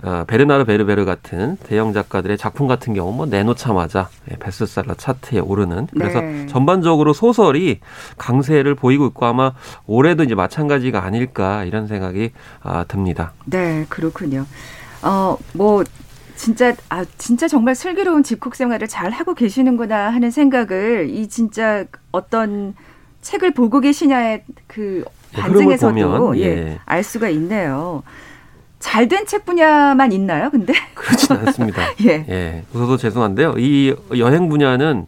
어, 0.05 0.25
베르나르 0.27 0.65
베르베르 0.67 1.07
같은 1.07 1.57
대형 1.65 1.95
작가들의 1.95 2.37
작품 2.37 2.67
같은 2.67 2.93
경우 2.93 3.15
뭐 3.15 3.25
내놓자마자 3.25 4.11
예, 4.31 4.37
베스트셀러 4.37 4.95
차트에 4.95 5.39
오르는 5.39 5.89
그래서 5.93 6.21
네. 6.21 6.47
전반적으로 6.47 7.15
소설이 7.15 7.81
강세를 8.19 8.75
보이고 8.75 9.07
있고 9.07 9.25
아마 9.25 9.53
올해도 9.87 10.25
이제 10.25 10.35
마찬가지가 10.35 11.03
아닐까 11.03 11.65
이런 11.65 11.87
생각이 11.87 12.33
아, 12.63 12.85
듭니다. 12.87 13.33
네, 13.47 13.87
그렇군요. 13.89 14.45
어, 15.03 15.39
뭐 15.55 15.83
진짜 16.37 16.75
아 16.91 17.07
진짜 17.17 17.49
정말 17.49 17.75
슬기로운 17.75 18.23
집콕 18.23 18.57
생활을 18.57 18.89
잘 18.89 19.11
하고 19.11 19.35
계시는구나 19.35 20.11
하는 20.11 20.31
생각을 20.31 21.09
이 21.09 21.29
진짜 21.29 21.87
어떤 22.13 22.75
책을 23.23 23.55
보고 23.55 23.81
계시냐의 23.81 24.45
그 24.67 25.05
네, 25.33 25.41
반증에서도 25.41 26.39
예, 26.39 26.43
예, 26.43 26.79
알 26.85 27.03
수가 27.03 27.31
있네요. 27.31 28.03
잘 28.85 29.09
된 29.09 29.25
책 29.27 29.47
분야만 29.47 30.13
있나요, 30.13 30.51
근데? 30.51 30.75
그렇진 30.95 31.37
않습니다. 31.37 31.83
예. 32.05 32.25
예. 32.29 32.63
웃어도 32.75 32.99
죄송한데요. 32.99 33.55
이 33.57 33.95
여행 34.19 34.49
분야는 34.51 35.07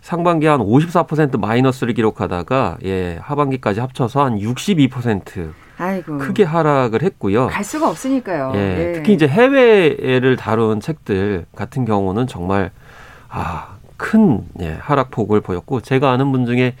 상반기 0.00 0.46
한 0.46 0.60
54% 0.60 1.38
마이너스를 1.38 1.94
기록하다가 1.94 2.78
예, 2.84 3.18
하반기까지 3.22 3.80
합쳐서 3.80 4.24
한 4.24 4.38
62% 4.38 5.52
아이고. 5.78 6.18
크게 6.18 6.42
하락을 6.44 7.02
했고요. 7.02 7.46
갈 7.48 7.62
수가 7.62 7.88
없으니까요. 7.90 8.52
예, 8.56 8.58
예. 8.88 8.92
특히 8.94 9.12
이제 9.12 9.26
해외를 9.28 10.36
다룬 10.36 10.80
책들 10.80 11.46
같은 11.54 11.84
경우는 11.84 12.26
정말 12.26 12.70
아, 13.28 13.76
큰 13.96 14.40
예, 14.60 14.76
하락폭을 14.80 15.40
보였고 15.42 15.80
제가 15.80 16.10
아는 16.10 16.32
분 16.32 16.44
중에 16.46 16.74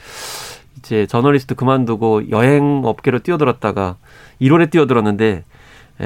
이제 0.78 1.06
저널리스트 1.06 1.54
그만두고 1.54 2.30
여행 2.30 2.82
업계로 2.84 3.20
뛰어들었다가 3.20 3.96
1월에 4.40 4.70
뛰어들었는데 4.70 5.26
예, 5.26 5.55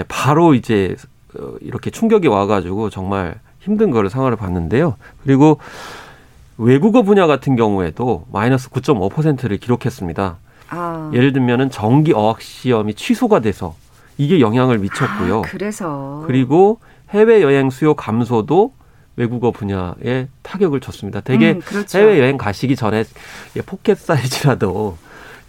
바로 0.08 0.54
이제 0.54 0.96
어, 1.38 1.54
이렇게 1.60 1.90
충격이 1.90 2.28
와가지고 2.28 2.90
정말 2.90 3.40
힘든 3.60 3.90
거를 3.90 4.10
상황을 4.10 4.36
봤는데요. 4.36 4.96
그리고 5.22 5.58
외국어 6.56 7.02
분야 7.02 7.26
같은 7.26 7.56
경우에도 7.56 8.26
마이너스 8.32 8.68
9.5%를 8.70 9.58
기록했습니다. 9.58 10.36
아. 10.70 11.10
예를 11.14 11.32
들면은 11.32 11.70
정기 11.70 12.12
어학 12.12 12.42
시험이 12.42 12.94
취소가 12.94 13.40
돼서 13.40 13.74
이게 14.18 14.40
영향을 14.40 14.78
미쳤고요. 14.78 15.38
아, 15.38 15.42
그래서 15.42 16.22
그리고 16.26 16.78
해외 17.10 17.42
여행 17.42 17.70
수요 17.70 17.94
감소도 17.94 18.74
외국어 19.16 19.50
분야에 19.50 20.28
타격을 20.42 20.80
줬습니다. 20.80 21.20
되게 21.20 21.52
음, 21.52 21.60
그렇죠. 21.60 21.98
해외 21.98 22.18
여행 22.20 22.36
가시기 22.36 22.76
전에 22.76 23.04
포켓 23.66 23.98
사이즈라도 23.98 24.96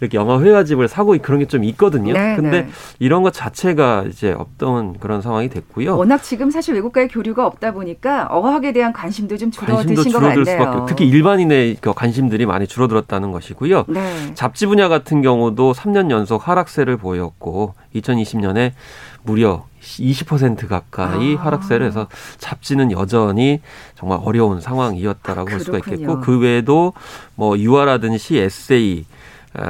이렇게 0.02 0.18
영화 0.18 0.40
회화집을 0.42 0.88
사고 0.88 1.16
그런 1.22 1.40
게 1.40 1.52
좀 1.52 1.64
있거든요. 1.66 2.14
네, 2.14 2.36
근데 2.38 2.62
네. 2.62 2.70
이런 3.00 3.24
것 3.24 3.34
자체가 3.34 4.06
이제 4.08 4.32
없던 4.32 5.00
그런 5.00 5.22
상황이 5.22 5.50
됐고요. 5.50 5.98
워낙 5.98 6.24
지금 6.24 6.50
사실 6.50 6.74
외국과의 6.76 7.10
교류가 7.10 7.46
없다 7.46 7.74
보니까 7.74 8.28
어학에 8.28 8.72
대한 8.72 8.94
관심도 8.94 9.38
좀 9.38 9.52
줄어드신 9.52 10.14
것 10.14 10.20
같네요. 10.20 10.46
수밖에, 10.46 10.86
특히 10.88 11.08
일반인의 11.10 11.78
그 11.82 11.94
관심들이 11.94 12.46
많이 12.46 12.68
줄어들었다는 12.68 13.34
것이고요. 13.34 13.84
네. 13.90 14.34
잡지 14.34 14.66
분야 14.66 14.88
같은 14.88 15.22
경우도 15.22 15.74
3년 15.74 16.10
연속 16.10 16.48
하락세를 16.48 16.96
보였고 16.96 17.74
2020년에 17.96 18.72
무려 19.24 19.66
20% 19.82 20.68
가까이 20.68 21.36
아. 21.36 21.44
하락세를 21.44 21.86
해서 21.86 22.08
잡지는 22.38 22.92
여전히 22.92 23.60
정말 23.96 24.20
어려운 24.24 24.62
상황이었다라고 24.62 25.50
아, 25.50 25.52
볼 25.52 25.60
수가 25.60 25.80
있겠고 25.80 26.22
그 26.22 26.40
외에도 26.40 26.94
뭐 27.36 27.58
유화라든지 27.58 28.38
에세이 28.40 29.06
아, 29.10 29.21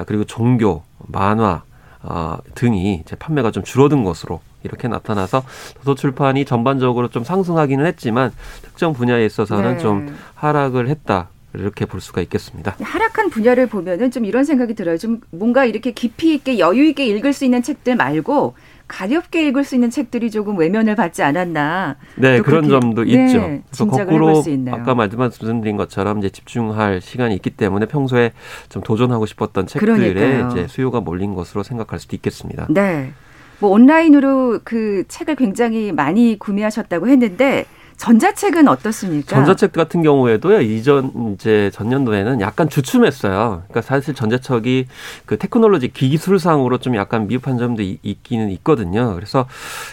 그리고 0.06 0.24
종교, 0.24 0.84
만화 0.98 1.64
어, 2.04 2.38
등이 2.56 3.02
이제 3.04 3.16
판매가 3.16 3.52
좀 3.52 3.64
줄어든 3.64 4.04
것으로 4.04 4.42
이렇게 4.64 4.88
나타나서 4.88 5.44
도서출판이 5.78 6.46
전반적으로 6.46 7.10
좀 7.10 7.24
상승하기는 7.24 7.86
했지만 7.86 8.32
특정 8.62 8.94
분야에 8.94 9.26
있어서는 9.26 9.74
네. 9.74 9.78
좀 9.80 10.16
하락을 10.36 10.88
했다. 10.88 11.30
이렇게 11.54 11.86
볼 11.86 12.00
수가 12.00 12.22
있겠습니다. 12.22 12.78
하락한 12.82 13.30
분야를 13.30 13.68
보면은 13.68 14.10
좀 14.10 14.24
이런 14.24 14.46
생각이 14.46 14.74
들어요. 14.74 14.98
좀 14.98 15.20
뭔가 15.32 15.66
이렇게 15.66 15.92
깊이 15.92 16.34
있게 16.34 16.60
여유 16.60 16.86
있게 16.86 17.06
읽을 17.08 17.34
수 17.34 17.44
있는 17.44 17.62
책들 17.62 17.98
말고 17.98 18.56
가볍게 18.92 19.48
읽을 19.48 19.64
수 19.64 19.76
있는 19.76 19.90
책들이 19.90 20.30
조금 20.30 20.58
외면을 20.58 20.96
받지 20.96 21.24
않았나. 21.24 21.96
네, 22.16 22.42
그런 22.42 22.68
점도 22.68 23.06
네, 23.06 23.26
있죠. 23.26 23.60
그래서 23.72 23.88
거꾸로 23.88 24.44
아까 24.72 24.94
말씀드린 24.94 25.78
것처럼 25.78 26.20
이제 26.20 26.30
집중할 26.30 27.00
시간이 27.02 27.34
있기 27.36 27.52
때문에 27.52 27.86
평소에 27.86 28.34
좀 28.70 28.84
도전하고 28.84 29.26
싶었던 29.26 29.68
책들에 29.68 30.14
그러니까요. 30.14 30.50
이제 30.52 30.68
수요가 30.68 31.00
몰린 31.00 31.34
것으로 31.34 31.64
생각할 31.64 32.00
수도 32.00 32.16
있겠습니다. 32.18 32.68
네. 32.70 33.14
뭐 33.60 33.70
온라인으로 33.70 34.60
그 34.64 35.06
책을 35.08 35.36
굉장히 35.36 35.92
많이 35.92 36.38
구매하셨다고 36.38 37.08
했는데 37.08 37.66
전자책은 38.02 38.68
어떻습니까? 38.68 39.36
전자책 39.36 39.74
같은 39.74 40.02
경우에도요, 40.02 40.62
이전, 40.62 41.36
이제 41.36 41.70
전년도에는 41.72 42.42
약간 42.42 42.68
주춤했어요. 42.68 43.62
그러니까 43.68 43.82
사실 43.82 44.16
전자책이 44.16 44.88
그 45.28 45.38
테크놀로지 45.38 45.90
기술상으로 45.90 46.80
좀 46.80 46.96
약간 46.96 47.28
미흡한 47.28 47.60
점도 47.60 47.84
있기는 47.84 48.50
있거든요. 48.54 49.14
그래서 49.14 49.46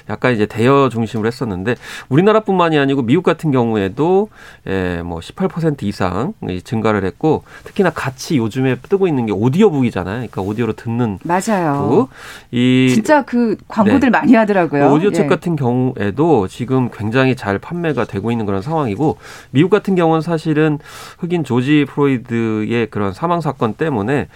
약간 0.08 0.32
이제 0.32 0.46
대여 0.46 0.88
중심으로 0.90 1.26
했었는데 1.26 1.74
우리나라뿐만이 2.08 2.78
아니고 2.78 3.02
미국 3.02 3.24
같은 3.24 3.50
경우에도 3.50 4.30
예, 4.66 5.02
뭐 5.04 5.18
18% 5.18 5.82
이상 5.82 6.32
증가를 6.64 7.04
했고 7.04 7.44
특히나 7.64 7.90
같이 7.90 8.38
요즘에 8.38 8.76
뜨고 8.88 9.06
있는 9.06 9.26
게 9.26 9.32
오디오북이잖아요. 9.32 10.16
그러니까 10.16 10.40
오디오로 10.40 10.72
듣는 10.72 11.18
맞아요. 11.24 11.88
북. 11.90 12.08
이 12.52 12.90
진짜 12.94 13.22
그 13.26 13.58
광고들 13.68 14.00
네. 14.00 14.10
많이 14.10 14.34
하더라고요. 14.34 14.94
오디오책 14.94 15.26
예. 15.26 15.28
같은 15.28 15.56
경우에도 15.56 16.48
지금 16.48 16.88
굉장히 16.90 17.36
잘 17.36 17.58
판매가 17.58 17.97
화제가 17.98 18.04
되고 18.04 18.30
있는 18.30 18.46
그런 18.46 18.62
상황이고 18.62 19.18
미국 19.50 19.70
같은 19.70 19.96
경우는 19.96 20.20
사실은 20.20 20.78
흑인 21.18 21.42
조지 21.42 21.84
프로이드의 21.88 22.86
그런 22.86 23.12
사망 23.12 23.40
사건 23.40 23.74
때문에 23.74 24.28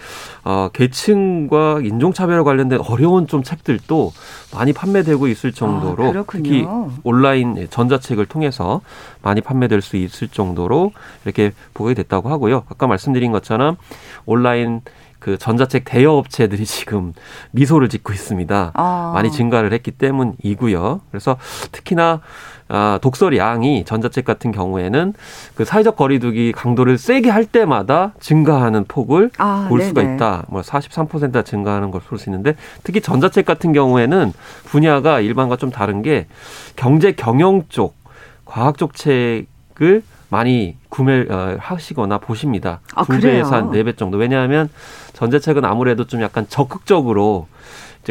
어 0.43 0.69
계층과 0.73 1.79
인종차별에 1.83 2.41
관련된 2.43 2.81
어려운 2.81 3.27
좀 3.27 3.41
책들도 3.41 4.11
많이 4.53 4.73
판매되고 4.73 5.27
있을 5.29 5.53
정도로 5.53 6.05
아, 6.05 6.23
특히 6.27 6.67
온라인 7.03 7.67
전자책을 7.69 8.25
통해서 8.25 8.81
많이 9.21 9.39
판매될 9.39 9.81
수 9.81 9.95
있을 9.95 10.27
정도로 10.27 10.91
이렇게 11.23 11.53
보게 11.73 11.93
됐다고 11.93 12.29
하고요. 12.29 12.63
아까 12.69 12.87
말씀드린 12.87 13.31
것처럼 13.31 13.77
온라인 14.25 14.81
그 15.23 15.37
전자책 15.37 15.85
대여 15.85 16.11
업체들이 16.11 16.65
지금 16.67 17.13
미소를 17.51 17.87
짓고 17.87 18.11
있습니다. 18.11 18.71
아. 18.73 19.11
많이 19.13 19.31
증가를 19.31 19.71
했기 19.71 19.91
때문이고요. 19.91 20.99
그래서 21.09 21.37
특히나 21.71 22.19
아, 22.67 22.99
독서량이 23.01 23.85
전자책 23.85 24.25
같은 24.25 24.51
경우에는 24.51 25.13
그 25.55 25.63
사회적 25.63 25.95
거리두기 25.95 26.51
강도를 26.51 26.97
세게 26.97 27.29
할 27.29 27.45
때마다 27.45 28.13
증가하는 28.19 28.83
폭을 28.85 29.29
아, 29.37 29.67
볼 29.69 29.79
네네. 29.79 29.87
수가 29.89 30.01
있다. 30.01 30.43
뭐 30.49 30.61
43%가 30.61 31.43
증가하는 31.43 31.89
걸 31.91 32.01
볼 32.01 32.17
수 32.19 32.29
있는데 32.29 32.55
특히 32.83 32.99
전자책 32.99 33.45
같은 33.45 33.71
경우에는 33.71 34.33
분야가 34.65 35.21
일반과 35.21 35.55
좀 35.55 35.71
다른 35.71 36.01
게 36.01 36.27
경제 36.75 37.13
경영 37.13 37.63
쪽, 37.69 37.95
과학 38.43 38.77
쪽 38.77 38.93
책을 38.95 40.03
많이 40.33 40.75
구매를 40.89 41.31
어, 41.31 41.55
하시거나 41.59 42.17
보십니다. 42.17 42.79
아, 42.95 43.03
두 43.05 43.19
배에서 43.19 43.55
한 43.55 43.69
네 43.71 43.83
배 43.83 43.93
정도. 43.95 44.17
왜냐하면 44.17 44.67
전자책은 45.13 45.63
아무래도 45.63 46.05
좀 46.07 46.21
약간 46.21 46.45
적극적으로 46.49 47.47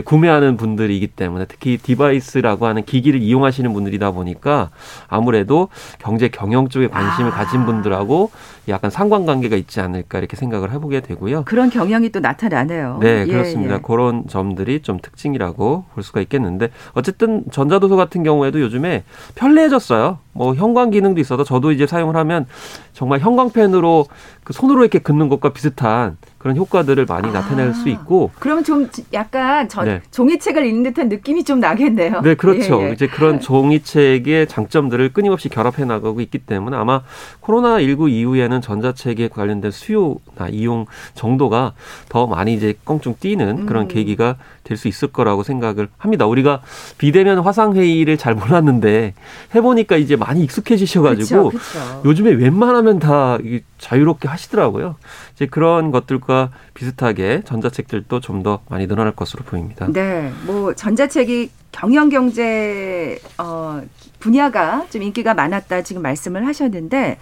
구매하는 0.01 0.57
분들이기 0.57 1.09
때문에 1.09 1.45
특히 1.47 1.77
device라고 1.77 2.67
하는 2.67 2.85
기기를 2.85 3.21
이용하시는 3.21 3.71
분들이다 3.73 4.13
보니까 4.13 4.71
아무래도 5.09 5.69
경제 5.99 6.29
경영 6.29 6.69
쪽에 6.69 6.89
관심을 6.89 7.31
아. 7.33 7.35
가진 7.35 7.67
분들하고 7.67 8.31
약간 8.69 8.91
상관관계가 8.91 9.57
있지 9.57 9.81
않을까 9.81 10.19
이렇게 10.19 10.37
생각을 10.37 10.71
해보게 10.73 11.01
되고요. 11.01 11.43
그런 11.45 11.69
경향이 11.69 12.11
또 12.11 12.21
나타나네요. 12.21 12.99
네, 13.01 13.25
예, 13.27 13.31
그렇습니다. 13.31 13.75
예. 13.75 13.79
그런 13.83 14.27
점들이 14.29 14.81
좀 14.83 14.99
특징이라고 15.01 15.85
볼 15.93 16.03
수가 16.03 16.21
있겠는데 16.23 16.71
어쨌든 16.95 17.45
전자도서 17.51 17.97
같은 17.97 18.23
경우에도 18.23 18.61
요즘에 18.61 19.05
편리해졌어요. 19.35 20.19
뭐 20.33 20.55
형광 20.55 20.91
기능도 20.91 21.21
있어서 21.21 21.45
저도 21.45 21.73
이제 21.73 21.87
사용을 21.87 22.17
하면 22.17 22.47
정말 22.93 23.21
형광펜으로 23.21 24.07
그 24.45 24.53
손으로 24.53 24.81
이렇게 24.81 24.99
긋는 24.99 25.29
것과 25.29 25.53
비슷한 25.53 26.17
그런 26.43 26.57
효과들을 26.57 27.07
많이 27.07 27.29
아, 27.29 27.33
나타낼 27.33 27.73
수 27.73 27.89
있고. 27.89 28.31
그러면 28.39 28.65
좀 28.65 28.89
약간 29.13 29.69
저, 29.69 29.85
네. 29.85 30.03
종이책을 30.11 30.67
읽는 30.67 30.93
듯한 30.93 31.09
느낌이 31.09 31.45
좀 31.45 31.61
나겠네요. 31.61 32.21
네, 32.23 32.35
그렇죠. 32.35 32.83
예, 32.83 32.89
예. 32.89 32.93
이제 32.93 33.07
그런 33.07 33.39
종이책의 33.41 34.49
장점들을 34.49 35.13
끊임없이 35.13 35.49
결합해 35.49 35.85
나가고 35.85 36.21
있기 36.21 36.39
때문에 36.39 36.77
아마 36.77 37.03
코로나 37.41 37.81
19 37.81 38.09
이후에는 38.11 38.61
전자책에 38.61 39.29
관련된 39.29 39.71
수요나 39.71 40.49
이용 40.51 40.87
정도가 41.15 41.75
더 42.09 42.27
많이 42.27 42.55
이제 42.55 42.75
껑충 42.85 43.17
뛰는 43.21 43.67
그런 43.67 43.85
음. 43.85 43.89
계기가 43.89 44.37
될 44.65 44.83
수 44.83 44.89
있을 44.89 45.09
거라고 45.09 45.43
생각을 45.43 45.89
합니다. 45.99 46.27
우리가 46.27 46.61
비대면 46.99 47.39
화상 47.41 47.75
회의를 47.75 48.17
잘 48.17 48.35
몰랐는데 48.35 49.15
해보니까 49.55 49.97
이제 49.97 50.17
많이 50.17 50.43
익숙해지셔가지고 50.43 51.51
그쵸, 51.51 51.59
그쵸. 51.59 52.03
요즘에 52.05 52.33
웬만하면 52.33 52.99
다 52.99 53.39
자유롭게 53.79 54.29
하시더라고요. 54.29 54.97
이제 55.35 55.47
그런 55.47 55.91
것들 55.91 56.21
과 56.33 56.51
비슷하게 56.75 57.43
전자책들도 57.45 58.21
좀 58.21 58.43
더 58.43 58.61
많이 58.69 58.89
늘어날 58.89 59.13
것으로 59.15 59.45
보입니다. 59.45 59.87
네, 59.93 60.33
뭐 60.47 60.75
전자책이 60.75 61.51
경영 61.71 62.09
경제 62.09 63.19
어, 63.39 63.81
분야가 64.19 64.87
좀 64.91 65.03
인기가 65.03 65.35
많았다 65.35 65.83
지금 65.83 66.03
말씀을 66.03 66.47
하셨는데 66.47 67.19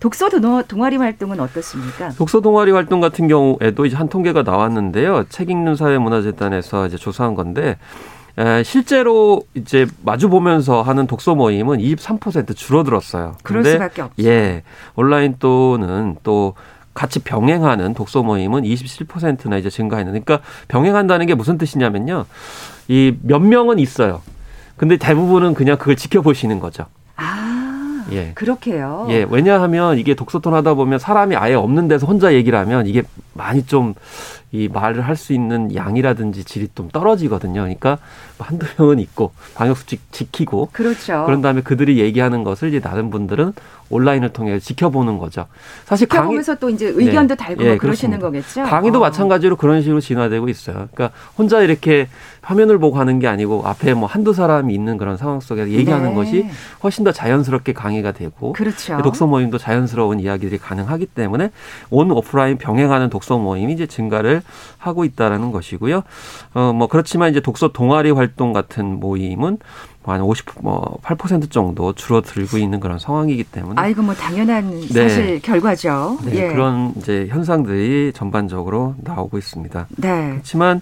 독서 0.00 0.28
동아리 0.66 0.96
활동은 0.96 1.38
어떻습니까? 1.40 2.08
독서 2.10 2.40
동아리 2.40 2.72
활동 2.72 3.00
같은 3.00 3.28
경우에도 3.28 3.84
이제 3.84 3.96
한 3.96 4.08
통계가 4.08 4.42
나왔는데요. 4.42 5.26
책 5.28 5.50
읽는 5.50 5.76
사회 5.76 5.98
문화재단에서 5.98 6.86
이제 6.86 6.96
조사한 6.96 7.34
건데 7.34 7.76
에, 8.38 8.62
실제로 8.62 9.42
이제 9.54 9.86
마주 10.02 10.28
보면서 10.30 10.80
하는 10.82 11.06
독서 11.06 11.34
모임은 11.34 11.78
23% 11.78 12.56
줄어들었어요. 12.56 13.36
그럴 13.42 13.64
수밖에 13.64 14.02
없죠. 14.02 14.22
예, 14.24 14.62
온라인 14.96 15.36
또는 15.38 16.16
또 16.22 16.54
같이 16.94 17.20
병행하는 17.20 17.94
독서 17.94 18.22
모임은 18.22 18.62
27%나 18.62 19.56
이제 19.58 19.70
증가했는. 19.70 20.12
그러니까 20.12 20.40
병행한다는 20.68 21.26
게 21.26 21.34
무슨 21.34 21.56
뜻이냐면요. 21.58 22.26
이 22.88 23.14
몇 23.22 23.40
명은 23.40 23.78
있어요. 23.78 24.22
근데 24.76 24.96
대부분은 24.96 25.54
그냥 25.54 25.76
그걸 25.78 25.94
지켜보시는 25.96 26.58
거죠. 26.58 26.86
아, 27.16 28.04
예. 28.12 28.32
그렇게요. 28.34 29.06
예, 29.10 29.26
왜냐하면 29.28 29.98
이게 29.98 30.14
독서톤 30.14 30.54
하다 30.54 30.74
보면 30.74 30.98
사람이 30.98 31.36
아예 31.36 31.54
없는 31.54 31.86
데서 31.86 32.06
혼자 32.06 32.32
얘기를 32.32 32.58
하면 32.58 32.86
이게 32.86 33.02
많이 33.40 33.64
좀 33.64 33.94
이 34.52 34.68
말을 34.68 35.02
할 35.02 35.20
수 35.20 35.34
있는 35.34 35.74
양이라든지 35.74 36.44
질이 36.44 36.68
좀 36.74 36.88
떨어지거든요. 36.88 37.60
그러니까 37.60 37.98
뭐 38.38 38.46
한두 38.46 38.66
명은 38.78 38.98
있고 39.00 39.32
방역수칙 39.54 40.12
지키고 40.12 40.70
그렇죠. 40.72 41.24
그런 41.26 41.42
다음에 41.42 41.60
그들이 41.60 41.98
얘기하는 41.98 42.42
것을 42.42 42.70
이제 42.70 42.80
다른 42.80 43.10
분들은 43.10 43.52
온라인을 43.90 44.32
통해 44.32 44.58
지켜보는 44.58 45.18
거죠. 45.18 45.46
사실 45.84 46.08
지켜보면서 46.08 46.54
강의, 46.54 46.60
또 46.60 46.70
이제 46.70 46.86
의견도 46.86 47.34
네. 47.34 47.44
달고 47.44 47.62
네, 47.62 47.76
그러시는 47.76 48.18
거겠죠. 48.18 48.62
강의도 48.62 48.98
어. 48.98 49.00
마찬가지로 49.02 49.56
그런 49.56 49.82
식으로 49.82 50.00
진화되고 50.00 50.48
있어요. 50.48 50.88
그러니까 50.92 51.10
혼자 51.36 51.60
이렇게 51.60 52.08
화면을 52.40 52.78
보고 52.78 52.98
하는 52.98 53.18
게 53.18 53.26
아니고 53.26 53.66
앞에 53.66 53.92
뭐 53.94 54.08
한두 54.08 54.32
사람이 54.32 54.72
있는 54.72 54.96
그런 54.96 55.18
상황 55.18 55.40
속에서 55.40 55.70
얘기하는 55.70 56.10
네. 56.10 56.14
것이 56.14 56.46
훨씬 56.82 57.04
더 57.04 57.12
자연스럽게 57.12 57.74
강의가 57.74 58.12
되고 58.12 58.52
그렇죠. 58.54 59.02
독서 59.02 59.26
모임도 59.26 59.58
자연스러운 59.58 60.20
이야기들이 60.20 60.58
가능하기 60.58 61.06
때문에 61.06 61.50
온 61.90 62.10
오프라인 62.10 62.56
병행하는 62.56 63.10
독서 63.10 63.29
모임이 63.38 63.72
이제 63.72 63.86
증가를 63.86 64.42
하고 64.78 65.04
있다라는 65.04 65.52
것이고요. 65.52 66.02
어 66.54 66.72
뭐 66.72 66.86
그렇지만 66.86 67.30
이제 67.30 67.40
독서 67.40 67.68
동아리 67.68 68.10
활동 68.10 68.52
같은 68.52 69.00
모임은 69.00 69.58
한 70.02 70.22
50, 70.22 70.62
뭐, 70.62 70.98
8% 71.02 71.50
정도 71.50 71.92
줄어들고 71.92 72.56
있는 72.58 72.80
그런 72.80 72.98
상황이기 72.98 73.44
때문에. 73.44 73.80
아이고, 73.80 74.02
뭐, 74.02 74.14
당연한 74.14 74.80
네. 74.80 75.08
사실 75.08 75.40
결과죠. 75.40 76.18
네, 76.24 76.36
예. 76.36 76.48
그런 76.48 76.94
이제 76.96 77.28
현상들이 77.28 78.12
전반적으로 78.14 78.94
나오고 78.98 79.38
있습니다. 79.38 79.86
네. 79.98 80.30
그렇지만, 80.30 80.80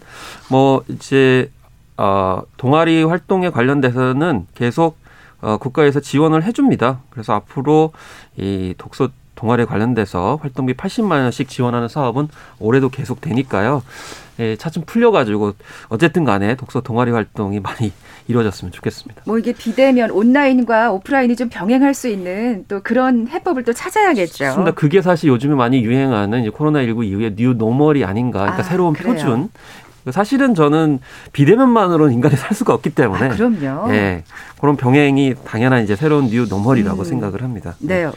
뭐, 0.48 0.82
이제, 0.88 1.50
어, 1.96 2.42
동아리 2.56 3.02
활동에 3.02 3.50
관련돼서는 3.50 4.46
계속 4.54 4.96
어, 5.40 5.56
국가에서 5.56 6.00
지원을 6.00 6.42
해줍니다. 6.44 7.00
그래서 7.11 7.32
앞으로 7.34 7.92
이 8.37 8.74
독서 8.78 9.08
동아리에 9.38 9.66
관련돼서 9.66 10.38
활동비 10.42 10.74
80만 10.74 11.22
원씩 11.22 11.48
지원하는 11.48 11.87
사업은 11.87 12.29
올해도 12.59 12.88
계속 12.88 13.20
되니까요. 13.20 13.83
예, 14.40 14.57
차츰 14.57 14.83
풀려가지고 14.85 15.53
어쨌든 15.88 16.24
간에 16.24 16.57
독서 16.57 16.81
동아리 16.81 17.12
활동이 17.12 17.61
많이 17.61 17.92
이루어졌으면 18.27 18.72
좋겠습니다. 18.72 19.22
뭐 19.27 19.38
이게 19.38 19.53
비대면 19.53 20.11
온라인과 20.11 20.90
오프라인이 20.92 21.37
좀 21.37 21.48
병행할 21.48 21.94
수 21.94 22.09
있는 22.09 22.64
또 22.68 22.81
그런 22.83 23.29
해법을 23.29 23.62
또 23.62 23.72
찾아야겠죠. 23.72 24.44
맞습니다. 24.44 24.72
그게 24.72 25.03
사실 25.03 25.29
요즘에 25.29 25.55
많이 25.55 25.83
유행하는 25.83 26.42
이제 26.42 26.51
코로나19 26.51 27.05
이후에 27.05 27.35
new 27.37 27.54
normal이 27.54 28.04
아닌가. 28.05 28.40
그러니까 28.40 28.61
아, 28.61 28.62
새로운 28.64 28.92
그래요. 28.92 29.14
표준. 29.14 29.51
사실은 30.11 30.55
저는 30.55 31.01
비대면만으로는 31.33 32.12
인간이 32.12 32.35
살 32.37 32.55
수가 32.55 32.74
없기 32.74 32.90
때문에. 32.90 33.27
아, 33.27 33.29
그럼요. 33.29 33.92
예. 33.92 34.24
그런 34.61 34.77
병행이 34.77 35.35
당연한 35.44 35.85
이제 35.85 35.96
새로운 35.96 36.29
new 36.28 36.46
normal이라고 36.48 37.00
음. 37.01 37.05
생각을 37.05 37.42
합니다. 37.42 37.77
네. 37.79 38.05
네. 38.05 38.11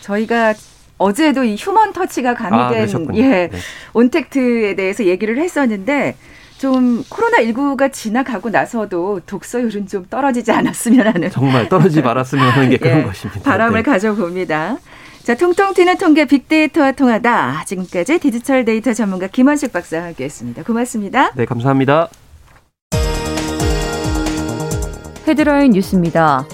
저희가 0.00 0.54
어제도 0.98 1.44
이 1.44 1.56
human 1.56 1.92
touch가 1.92 2.34
가미된 2.34 3.08
아, 3.10 3.14
예, 3.14 3.48
네. 3.50 3.50
ontact에 3.94 4.74
대해서 4.74 5.04
얘기를 5.04 5.38
했었는데 5.38 6.16
좀 6.58 7.02
코로나19가 7.04 7.90
지나가고 7.90 8.50
나서도 8.50 9.20
독서율은 9.26 9.86
좀 9.86 10.06
떨어지지 10.10 10.52
않았으면 10.52 11.06
하는. 11.06 11.30
정말 11.30 11.70
떨어지지 11.70 12.02
말았으면 12.02 12.50
하는 12.50 12.68
게 12.68 12.76
그런 12.76 12.98
예, 12.98 13.02
것입니다. 13.04 13.40
바람을 13.42 13.82
네. 13.82 13.90
가져봅니다. 13.90 14.76
자, 15.22 15.34
통통 15.34 15.72
튀는 15.72 15.96
통계 15.96 16.26
빅데이터와 16.26 16.92
통하다. 16.92 17.64
지금까지 17.66 18.18
디지털 18.18 18.66
데이터 18.66 18.92
전문가 18.92 19.26
김원식 19.26 19.72
박사와 19.72 20.04
함께 20.04 20.24
했습니다. 20.24 20.62
고맙습니다. 20.62 21.32
네, 21.34 21.46
감사합니다. 21.46 22.08
헤드라인 25.26 25.72
뉴스입니다. 25.72 26.44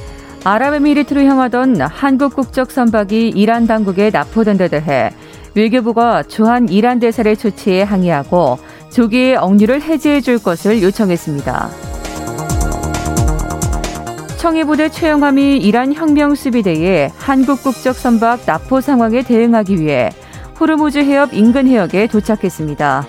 아랍에미리트로 0.47 1.23
향하던 1.23 1.81
한국 1.81 2.37
국적 2.37 2.71
선박이 2.71 3.31
이란 3.31 3.67
당국에 3.67 4.11
납포된 4.11 4.57
데 4.57 4.69
대해 4.69 5.11
외교부가 5.57 6.23
주한 6.23 6.69
이란 6.69 7.01
대사를 7.01 7.37
조치해 7.37 7.83
항의하고 7.83 8.57
조기에 8.93 9.35
억류를 9.35 9.83
해제해 9.83 10.21
줄 10.21 10.39
것을 10.39 10.85
요청했습니다. 10.85 11.69
청해부대 14.39 14.91
최영함이 14.91 15.57
이란 15.57 15.93
혁명수비대에 15.93 17.11
한국 17.17 17.65
국적 17.65 17.97
선박 17.97 18.47
납포 18.47 18.81
상황에 18.81 19.23
대응하기 19.23 19.81
위해 19.81 20.11
호르무즈 20.61 20.99
해협 20.99 21.35
인근 21.35 21.67
해역에 21.67 22.07
도착했습니다. 22.07 23.05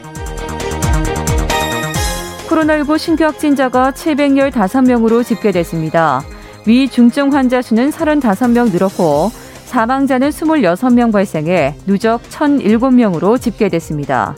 코로나19 2.50 2.98
신규 2.98 3.26
확진자가 3.26 3.92
715명으로 3.92 5.24
집계됐습니다. 5.24 6.24
위중증 6.68 7.34
환자 7.34 7.62
수는 7.62 7.92
35명 7.92 8.74
늘었고 8.74 9.32
사망자는 9.66 10.30
26명 10.32 11.14
발생해 11.14 11.76
누적 11.86 12.22
1,007명으로 12.24 13.40
집계됐습니다. 13.40 14.36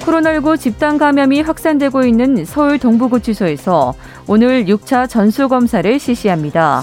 코로나19 0.00 0.60
집단 0.60 0.98
감염이 0.98 1.40
확산되고 1.40 2.04
있는 2.04 2.44
서울 2.44 2.78
동부구치소에서 2.78 3.94
오늘 4.28 4.66
6차 4.66 5.08
전수검사를 5.08 5.98
실시합니다. 5.98 6.82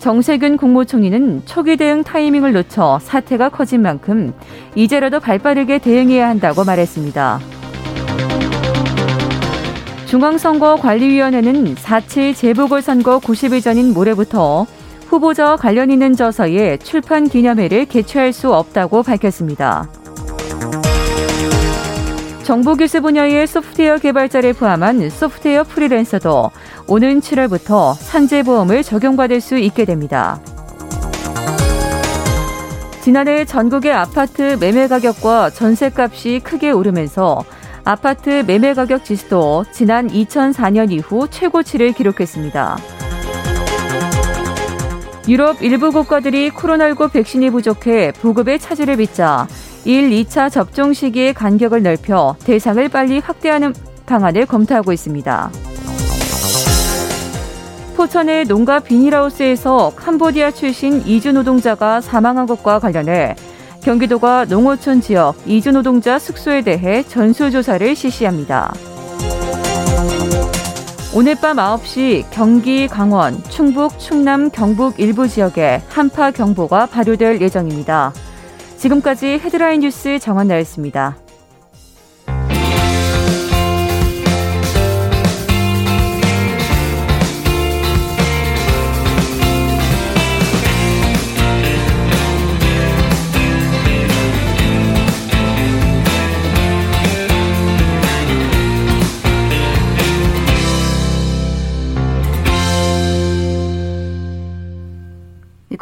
정세균 0.00 0.56
국무총리는 0.56 1.42
초기 1.44 1.76
대응 1.76 2.02
타이밍을 2.02 2.52
놓쳐 2.52 2.98
사태가 3.02 3.50
커진 3.50 3.82
만큼 3.82 4.32
이제라도 4.74 5.20
발빠르게 5.20 5.78
대응해야 5.78 6.28
한다고 6.28 6.64
말했습니다. 6.64 7.57
중앙선거관리위원회는 10.08 11.74
4.7 11.74 12.34
재보궐선거 12.34 13.18
90일 13.18 13.62
전인 13.62 13.92
모레부터 13.92 14.66
후보자와 15.08 15.56
관련 15.56 15.90
있는 15.90 16.16
저서의 16.16 16.78
출판 16.78 17.28
기념회를 17.28 17.84
개최할 17.84 18.32
수 18.32 18.52
없다고 18.54 19.02
밝혔습니다. 19.02 19.88
정보 22.42 22.74
기술 22.74 23.02
분야의 23.02 23.46
소프트웨어 23.46 23.98
개발자를 23.98 24.54
포함한 24.54 25.10
소프트웨어 25.10 25.64
프리랜서도 25.64 26.50
오는 26.86 27.20
7월부터 27.20 27.94
산재보험을 27.94 28.82
적용받을 28.82 29.42
수 29.42 29.58
있게 29.58 29.84
됩니다. 29.84 30.40
지난해 33.02 33.44
전국의 33.44 33.92
아파트 33.92 34.56
매매 34.58 34.88
가격과 34.88 35.50
전세값이 35.50 36.40
크게 36.42 36.70
오르면서 36.70 37.44
아파트 37.88 38.44
매매 38.46 38.74
가격 38.74 39.02
지수도 39.02 39.64
지난 39.72 40.08
2004년 40.08 40.92
이후 40.92 41.26
최고치를 41.30 41.94
기록했습니다. 41.94 42.76
유럽 45.26 45.62
일부 45.62 45.90
국가들이 45.90 46.50
코로나19 46.50 47.10
백신이 47.10 47.48
부족해 47.48 48.12
보급의 48.20 48.58
차질을 48.58 48.98
빚자 48.98 49.48
1, 49.86 50.10
2차 50.10 50.50
접종 50.52 50.92
시기의 50.92 51.32
간격을 51.32 51.82
넓혀 51.82 52.36
대상을 52.44 52.86
빨리 52.90 53.20
확대하는 53.20 53.72
방안을 54.04 54.44
검토하고 54.44 54.92
있습니다. 54.92 55.50
포천의 57.96 58.44
농가 58.44 58.80
비닐하우스에서 58.80 59.94
캄보디아 59.96 60.50
출신 60.50 61.00
이주 61.06 61.32
노동자가 61.32 62.02
사망한 62.02 62.44
것과 62.44 62.80
관련해 62.80 63.34
경기도가 63.82 64.44
농어촌 64.44 65.00
지역 65.00 65.36
이주 65.46 65.72
노동자 65.72 66.18
숙소에 66.18 66.62
대해 66.62 67.02
전수조사를 67.02 67.94
실시합니다. 67.94 68.72
오늘 71.14 71.34
밤 71.36 71.56
9시 71.56 72.26
경기, 72.30 72.86
강원, 72.86 73.42
충북, 73.44 73.98
충남, 73.98 74.50
경북 74.50 75.00
일부 75.00 75.26
지역에 75.26 75.82
한파 75.88 76.30
경보가 76.30 76.86
발효될 76.86 77.40
예정입니다. 77.40 78.12
지금까지 78.76 79.40
헤드라인 79.42 79.80
뉴스 79.80 80.18
정원 80.18 80.48
나였습니다. 80.48 81.16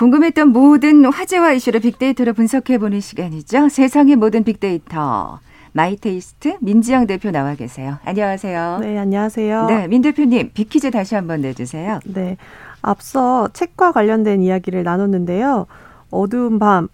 궁금했던 0.06 0.50
모든 0.50 1.04
화제와 1.04 1.52
이슈를 1.54 1.80
빅데이터로 1.80 2.32
분석해보는 2.32 3.00
시간이죠. 3.00 3.68
세상의 3.68 4.14
모든 4.14 4.44
빅데이터. 4.44 5.40
마이테이스트 5.72 6.58
민지영 6.60 7.08
대표 7.08 7.32
나와 7.32 7.56
계세요. 7.56 7.98
안녕하세요. 8.04 8.78
네, 8.82 8.98
안녕하세요. 8.98 9.66
네, 9.66 9.88
민 9.88 10.02
대표님 10.02 10.52
빅퀴즈 10.54 10.92
다시 10.92 11.16
한번 11.16 11.40
내주세요. 11.40 11.98
네, 12.04 12.36
앞서 12.82 13.48
책과 13.52 13.90
관련된 13.90 14.42
이야기를 14.42 14.84
나눴는데요. 14.84 15.66
어두운 16.12 16.60
밤, 16.60 16.86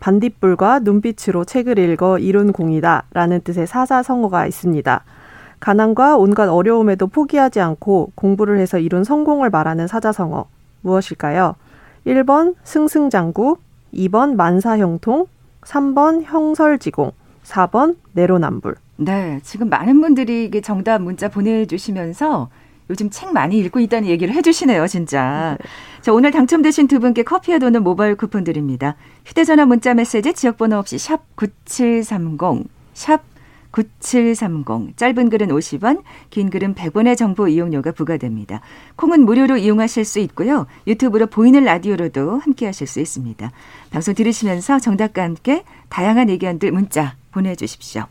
반딧불과 0.00 0.80
눈빛으로 0.80 1.44
책을 1.44 1.78
읽어 1.78 2.18
이룬 2.18 2.52
공이다라는 2.52 3.42
뜻의 3.42 3.68
사자성어가 3.68 4.44
있습니다. 4.48 5.04
가난과 5.60 6.16
온갖 6.16 6.48
어려움에도 6.48 7.06
포기하지 7.06 7.60
않고 7.60 8.10
공부를 8.16 8.58
해서 8.58 8.78
이룬 8.78 9.04
성공을 9.04 9.50
말하는 9.50 9.86
사자성어 9.86 10.46
무엇일까요? 10.80 11.54
1번 12.06 12.54
승승장구, 12.62 13.56
2번 13.92 14.36
만사형통, 14.36 15.26
3번 15.62 16.22
형설지공, 16.22 17.10
4번 17.44 17.96
내로남불. 18.12 18.76
네, 18.98 19.40
지금 19.42 19.68
많은 19.68 20.00
분들이 20.00 20.44
이게 20.44 20.60
정답 20.60 21.02
문자 21.02 21.28
보내주시면서 21.28 22.48
요즘 22.88 23.10
책 23.10 23.32
많이 23.32 23.58
읽고 23.58 23.80
있다는 23.80 24.08
얘기를 24.08 24.32
해주시네요, 24.34 24.86
진짜. 24.86 25.56
네. 25.60 25.66
자, 26.00 26.12
오늘 26.12 26.30
당첨되신 26.30 26.86
두 26.86 27.00
분께 27.00 27.24
커피와 27.24 27.58
도는 27.58 27.82
모바일 27.82 28.14
쿠폰 28.14 28.44
드립니다. 28.44 28.94
휴대전화 29.24 29.66
문자 29.66 29.92
메시지 29.92 30.32
지역번호 30.32 30.76
없이 30.76 30.98
샵 30.98 31.24
9730, 31.34 32.68
샵 32.94 33.22
9730 33.76 34.96
짧은 34.96 35.28
글은 35.28 35.48
50원, 35.48 36.02
긴 36.30 36.48
글은 36.48 36.74
100원의 36.74 37.16
정보 37.16 37.46
이용료가 37.46 37.92
부과됩니다. 37.92 38.62
콩은 38.96 39.26
무료로 39.26 39.58
이용하실 39.58 40.06
수 40.06 40.18
있고요. 40.20 40.66
유튜브로 40.86 41.26
보이는 41.26 41.62
라디오로도 41.62 42.38
함께 42.38 42.64
하실 42.64 42.86
수 42.86 43.00
있습니다. 43.00 43.52
방송 43.90 44.14
들으시면서 44.14 44.78
정답과 44.78 45.22
함께 45.22 45.62
다양한 45.90 46.30
의견들 46.30 46.72
문자 46.72 47.16
보내 47.32 47.54
주십시오. 47.54 48.04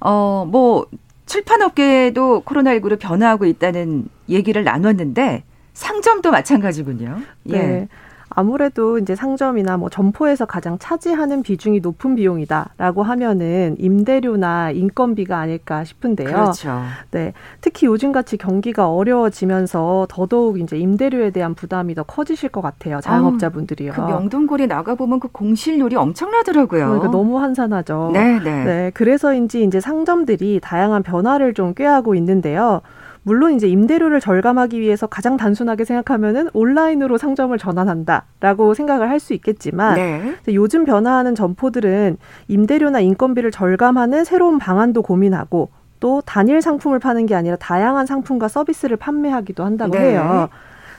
어, 0.00 0.46
뭐 0.50 0.86
출판업계도 1.26 2.42
코로나19로 2.44 2.98
변화하고 2.98 3.44
있다는 3.44 4.08
얘기를 4.30 4.64
나눴는데 4.64 5.44
상점도 5.74 6.30
마찬가지군요. 6.30 7.20
예. 7.50 7.88
네. 8.32 8.40
아무래도 8.40 8.98
이제 8.98 9.14
상점이나 9.14 9.76
뭐 9.76 9.88
점포에서 9.88 10.46
가장 10.46 10.78
차지하는 10.78 11.42
비중이 11.42 11.80
높은 11.80 12.14
비용이다라고 12.16 13.02
하면은 13.02 13.76
임대료나 13.78 14.70
인건비가 14.70 15.38
아닐까 15.38 15.84
싶은데요. 15.84 16.28
그렇죠. 16.28 16.80
네. 17.10 17.32
특히 17.60 17.86
요즘같이 17.86 18.36
경기가 18.36 18.90
어려워지면서 18.90 20.06
더더욱 20.08 20.60
이제 20.60 20.78
임대료에 20.78 21.30
대한 21.30 21.54
부담이 21.54 21.94
더 21.94 22.02
커지실 22.02 22.48
것 22.48 22.60
같아요. 22.60 23.00
자영업자분들이요. 23.00 23.92
그 23.92 24.00
명동거리 24.00 24.66
나가 24.66 24.94
보면 24.94 25.20
그 25.20 25.28
공실률이 25.28 25.96
엄청나더라고요. 25.96 26.86
그러니까 26.86 27.10
너무 27.10 27.38
한산하죠. 27.38 28.10
네, 28.12 28.38
네. 28.40 28.64
네. 28.64 28.90
그래서인지 28.94 29.64
이제 29.64 29.80
상점들이 29.80 30.60
다양한 30.62 31.02
변화를 31.02 31.54
좀 31.54 31.74
꾀하고 31.74 32.14
있는데요. 32.14 32.80
물론 33.24 33.54
이제 33.54 33.68
임대료를 33.68 34.20
절감하기 34.20 34.80
위해서 34.80 35.06
가장 35.06 35.36
단순하게 35.36 35.84
생각하면은 35.84 36.48
온라인으로 36.52 37.18
상점을 37.18 37.56
전환한다라고 37.56 38.74
생각을 38.74 39.08
할 39.08 39.22
수 39.22 39.34
있겠지만 39.34 39.94
네. 39.94 40.34
요즘 40.48 40.84
변화하는 40.84 41.36
점포들은 41.36 42.16
임대료나 42.48 42.98
인건비를 42.98 43.52
절감하는 43.52 44.24
새로운 44.24 44.58
방안도 44.58 45.02
고민하고 45.02 45.68
또 46.00 46.20
단일 46.26 46.60
상품을 46.60 46.98
파는 46.98 47.26
게 47.26 47.36
아니라 47.36 47.54
다양한 47.54 48.06
상품과 48.06 48.48
서비스를 48.48 48.96
판매하기도 48.96 49.64
한다고 49.64 49.92
네. 49.92 50.10
해요. 50.10 50.48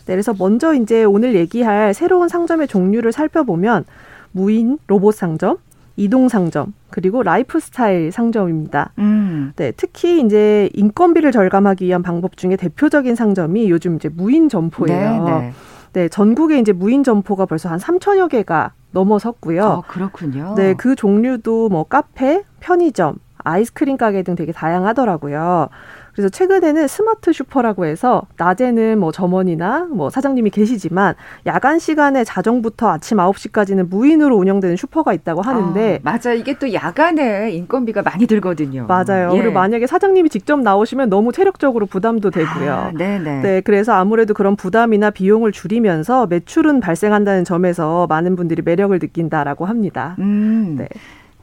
네, 0.05 0.13
그래서 0.13 0.33
먼저 0.37 0.73
이제 0.73 1.03
오늘 1.03 1.35
얘기할 1.35 1.93
새로운 1.93 2.29
상점의 2.29 2.69
종류를 2.69 3.11
살펴보면 3.11 3.83
무인 4.31 4.77
로봇 4.87 5.15
상점, 5.15 5.57
이동 5.95 6.27
상점 6.27 6.73
그리고 6.89 7.23
라이프 7.23 7.59
스타일 7.59 8.11
상점입니다. 8.11 8.91
음. 8.97 9.53
네, 9.55 9.71
특히 9.75 10.21
이제 10.21 10.69
인건비를 10.73 11.31
절감하기 11.31 11.85
위한 11.85 12.01
방법 12.01 12.37
중에 12.37 12.55
대표적인 12.55 13.15
상점이 13.15 13.69
요즘 13.69 13.95
이제 13.95 14.09
무인 14.09 14.49
점포예요. 14.49 15.23
네, 15.23 15.31
네. 15.31 15.53
네 15.93 16.09
전국에 16.09 16.57
이제 16.59 16.71
무인 16.71 17.03
점포가 17.03 17.45
벌써 17.45 17.69
한 17.69 17.79
3천여 17.79 18.29
개가 18.29 18.73
넘어섰고요. 18.91 19.65
어, 19.65 19.83
그렇군요. 19.87 20.55
네, 20.55 20.73
그 20.73 20.95
종류도 20.95 21.69
뭐 21.69 21.83
카페, 21.83 22.43
편의점, 22.59 23.15
아이스크림 23.37 23.97
가게 23.97 24.23
등 24.23 24.35
되게 24.35 24.51
다양하더라고요. 24.51 25.69
그래서 26.13 26.29
최근에는 26.29 26.87
스마트 26.87 27.33
슈퍼라고 27.33 27.85
해서 27.85 28.23
낮에는 28.37 28.99
뭐 28.99 29.11
점원이나 29.11 29.87
뭐 29.89 30.09
사장님이 30.09 30.51
계시지만 30.51 31.15
야간 31.45 31.79
시간에 31.79 32.23
자정부터 32.23 32.89
아침 32.89 33.17
9시까지는 33.17 33.89
무인으로 33.89 34.35
운영되는 34.37 34.75
슈퍼가 34.75 35.13
있다고 35.13 35.41
하는데 35.41 35.95
아, 35.95 35.99
맞아 36.03 36.33
이게 36.33 36.57
또 36.59 36.71
야간에 36.71 37.51
인건비가 37.51 38.03
많이 38.03 38.27
들거든요. 38.27 38.85
맞아요. 38.87 39.31
예. 39.33 39.37
그리고 39.37 39.53
만약에 39.53 39.87
사장님이 39.87 40.29
직접 40.29 40.59
나오시면 40.59 41.09
너무 41.09 41.31
체력적으로 41.31 41.87
부담도 41.87 42.29
되고요. 42.29 42.71
아, 42.73 42.91
네네. 42.91 43.41
네, 43.41 43.61
그래서 43.61 43.93
아무래도 43.93 44.33
그런 44.33 44.55
부담이나 44.55 45.09
비용을 45.09 45.51
줄이면서 45.51 46.27
매출은 46.27 46.79
발생한다는 46.79 47.43
점에서 47.43 48.05
많은 48.07 48.35
분들이 48.35 48.61
매력을 48.61 48.97
느낀다라고 48.99 49.65
합니다. 49.65 50.15
음. 50.19 50.75
네. 50.77 50.87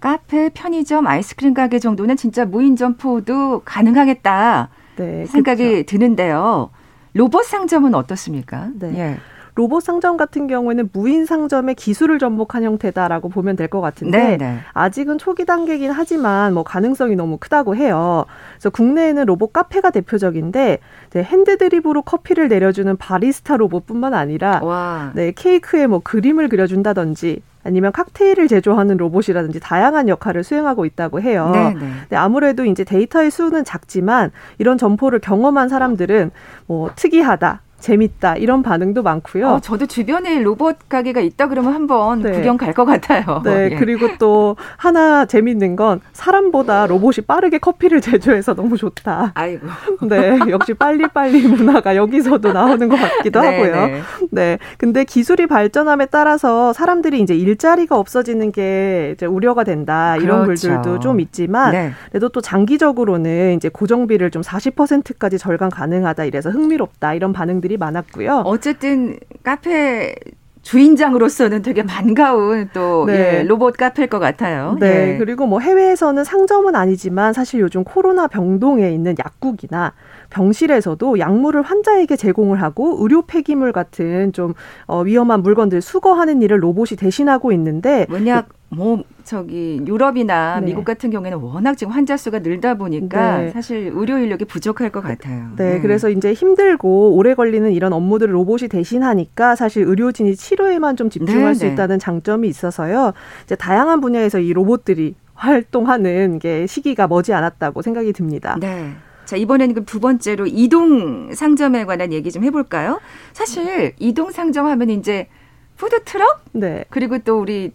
카페, 0.00 0.48
편의점, 0.48 1.06
아이스크림 1.06 1.54
가게 1.54 1.78
정도는 1.78 2.16
진짜 2.16 2.44
무인 2.44 2.76
점포도 2.76 3.60
가능하겠다 3.64 4.68
네, 4.96 5.26
생각이 5.26 5.62
그렇죠. 5.64 5.86
드는데요. 5.86 6.70
로봇 7.14 7.44
상점은 7.44 7.94
어떻습니까? 7.94 8.68
네. 8.78 8.98
예. 8.98 9.16
로봇 9.56 9.82
상점 9.82 10.16
같은 10.16 10.46
경우에는 10.46 10.90
무인 10.92 11.26
상점의 11.26 11.74
기술을 11.74 12.18
접목한 12.20 12.62
형태다라고 12.62 13.28
보면 13.28 13.56
될 13.56 13.68
것 13.68 13.80
같은데 13.80 14.18
네네. 14.18 14.36
네. 14.38 14.58
아직은 14.72 15.18
초기 15.18 15.44
단계긴 15.44 15.90
하지만 15.90 16.54
뭐 16.54 16.62
가능성이 16.62 17.16
너무 17.16 17.36
크다고 17.36 17.74
해요. 17.76 18.24
그래서 18.54 18.70
국내에는 18.70 19.26
로봇 19.26 19.52
카페가 19.52 19.90
대표적인데 19.90 20.78
hand 21.16 21.58
drip으로 21.58 22.02
커피를 22.02 22.48
내려주는 22.48 22.96
바리스타 22.96 23.56
로봇뿐만 23.56 24.14
아니라 24.14 24.60
와. 24.62 25.10
네, 25.14 25.32
케이크에 25.32 25.86
뭐 25.88 25.98
그림을 26.02 26.48
그려준다든지 26.48 27.42
아니면 27.62 27.92
칵테일을 27.92 28.48
제조하는 28.48 28.96
로봇이라든지 28.96 29.60
다양한 29.60 30.08
역할을 30.08 30.44
수행하고 30.44 30.84
있다고 30.86 31.20
해요. 31.20 31.50
네네. 31.52 31.86
네. 32.08 32.16
아무래도 32.16 32.64
이제 32.64 32.84
데이터의 32.84 33.30
수는 33.30 33.64
작지만 33.64 34.30
이런 34.58 34.78
점포를 34.78 35.18
경험한 35.18 35.68
사람들은 35.68 36.30
뭐 36.66 36.90
특이하다, 36.96 37.60
재밌다 37.80 38.36
이런 38.36 38.62
반응도 38.62 39.02
많고요. 39.02 39.48
어, 39.48 39.60
저도 39.60 39.86
주변에 39.86 40.38
로봇 40.40 40.76
가게가 40.88 41.20
있다 41.20 41.48
그러면 41.48 41.74
한번 41.74 42.22
네. 42.22 42.32
구경 42.32 42.56
갈 42.56 42.70
것 42.74 42.84
같아요. 42.84 43.42
네, 43.44 43.70
예. 43.72 43.76
그리고 43.76 44.06
또 44.18 44.56
하나 44.76 45.24
재밌는 45.24 45.74
건 45.76 46.00
사람보다 46.12 46.86
로봇이 46.86 47.24
빠르게 47.26 47.58
커피를 47.58 48.00
제조해서 48.02 48.54
너무 48.54 48.76
좋다. 48.76 49.32
아이고. 49.34 49.66
네, 50.08 50.38
역시 50.50 50.74
빨리빨리 50.74 51.48
문화가 51.48 51.96
여기서도 51.96 52.52
나오는 52.52 52.88
것 52.88 52.96
같기도 52.96 53.40
네, 53.40 53.46
하고요. 53.56 53.86
네. 53.86 54.00
네, 54.30 54.58
근데 54.78 55.04
기술이 55.04 55.46
발전함에 55.46 56.06
따라서 56.06 56.72
사람들이 56.72 57.20
이제 57.20 57.34
일자리가 57.34 57.98
없어지는 57.98 58.52
게 58.52 59.12
이제 59.14 59.26
우려가 59.26 59.64
된다 59.64 60.16
이런 60.16 60.44
그렇죠. 60.44 60.68
글들도 60.68 61.00
좀 61.00 61.18
있지만 61.20 61.72
네. 61.72 61.90
그래도 62.10 62.28
또 62.28 62.40
장기적으로는 62.40 63.54
이제 63.56 63.68
고정비를 63.68 64.30
좀 64.30 64.42
40%까지 64.42 65.38
절감 65.38 65.70
가능하다 65.70 66.24
이래서 66.24 66.50
흥미롭다 66.50 67.14
이런 67.14 67.32
반응들이 67.32 67.69
분들이 67.70 67.76
많았고요. 67.76 68.42
어쨌든 68.44 69.18
카페 69.44 70.14
주인장으로서는 70.62 71.62
되게 71.62 71.84
반가운 71.84 72.68
또 72.74 73.06
네. 73.06 73.38
예, 73.38 73.42
로봇 73.44 73.76
카페일 73.76 74.08
것 74.08 74.18
같아요. 74.18 74.76
네. 74.78 75.14
예. 75.14 75.18
그리고 75.18 75.46
뭐 75.46 75.60
해외에서는 75.60 76.22
상점은 76.22 76.74
아니지만 76.74 77.32
사실 77.32 77.60
요즘 77.60 77.84
코로나 77.84 78.26
병동에 78.26 78.90
있는 78.90 79.14
약국이나 79.18 79.94
병실에서도 80.30 81.18
약물을 81.18 81.62
환자에게 81.62 82.16
제공을 82.16 82.62
하고 82.62 82.98
의료 83.00 83.22
폐기물 83.22 83.72
같은 83.72 84.32
좀 84.32 84.54
어, 84.86 85.02
위험한 85.02 85.42
물건들 85.42 85.80
수거하는 85.80 86.42
일을 86.42 86.62
로봇이 86.62 86.96
대신하고 86.96 87.52
있는데 87.52 88.06
뭐냐 88.08 88.44
뭐 88.72 89.02
저기 89.24 89.80
유럽이나 89.84 90.60
네. 90.60 90.66
미국 90.66 90.84
같은 90.84 91.10
경우에는 91.10 91.38
워낙 91.38 91.74
지금 91.76 91.92
환자 91.92 92.16
수가 92.16 92.38
늘다 92.38 92.74
보니까 92.74 93.38
네. 93.38 93.50
사실 93.50 93.90
의료 93.92 94.16
인력이 94.18 94.44
부족할 94.44 94.90
것 94.90 95.02
같아요. 95.02 95.50
네, 95.56 95.74
네, 95.74 95.80
그래서 95.80 96.08
이제 96.08 96.32
힘들고 96.32 97.16
오래 97.16 97.34
걸리는 97.34 97.72
이런 97.72 97.92
업무들을 97.92 98.32
로봇이 98.32 98.68
대신하니까 98.68 99.56
사실 99.56 99.82
의료진이 99.84 100.36
치료에만 100.36 100.96
좀 100.96 101.10
집중할 101.10 101.52
네, 101.52 101.54
수 101.54 101.66
네. 101.66 101.72
있다는 101.72 101.98
장점이 101.98 102.48
있어서요. 102.48 103.12
이제 103.44 103.56
다양한 103.56 104.00
분야에서 104.00 104.38
이 104.38 104.52
로봇들이 104.52 105.16
활동하는 105.34 106.38
게 106.38 106.66
시기가 106.66 107.08
머지 107.08 107.32
않았다고 107.32 107.82
생각이 107.82 108.12
듭니다. 108.12 108.56
네. 108.60 108.92
자, 109.30 109.36
이번에는 109.36 109.74
그럼 109.74 109.86
두 109.86 110.00
번째로 110.00 110.48
이동 110.48 111.32
상점에 111.32 111.84
관한 111.84 112.12
얘기 112.12 112.32
좀 112.32 112.42
해볼까요? 112.42 113.00
사실 113.32 113.94
이동 114.00 114.32
상점 114.32 114.66
하면 114.66 114.90
이제 114.90 115.28
푸드 115.76 116.02
트럭? 116.02 116.42
네. 116.52 116.84
그리고 116.90 117.16
또 117.20 117.38
우리 117.40 117.70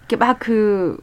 이렇게 0.00 0.16
막 0.16 0.40
그 0.40 0.98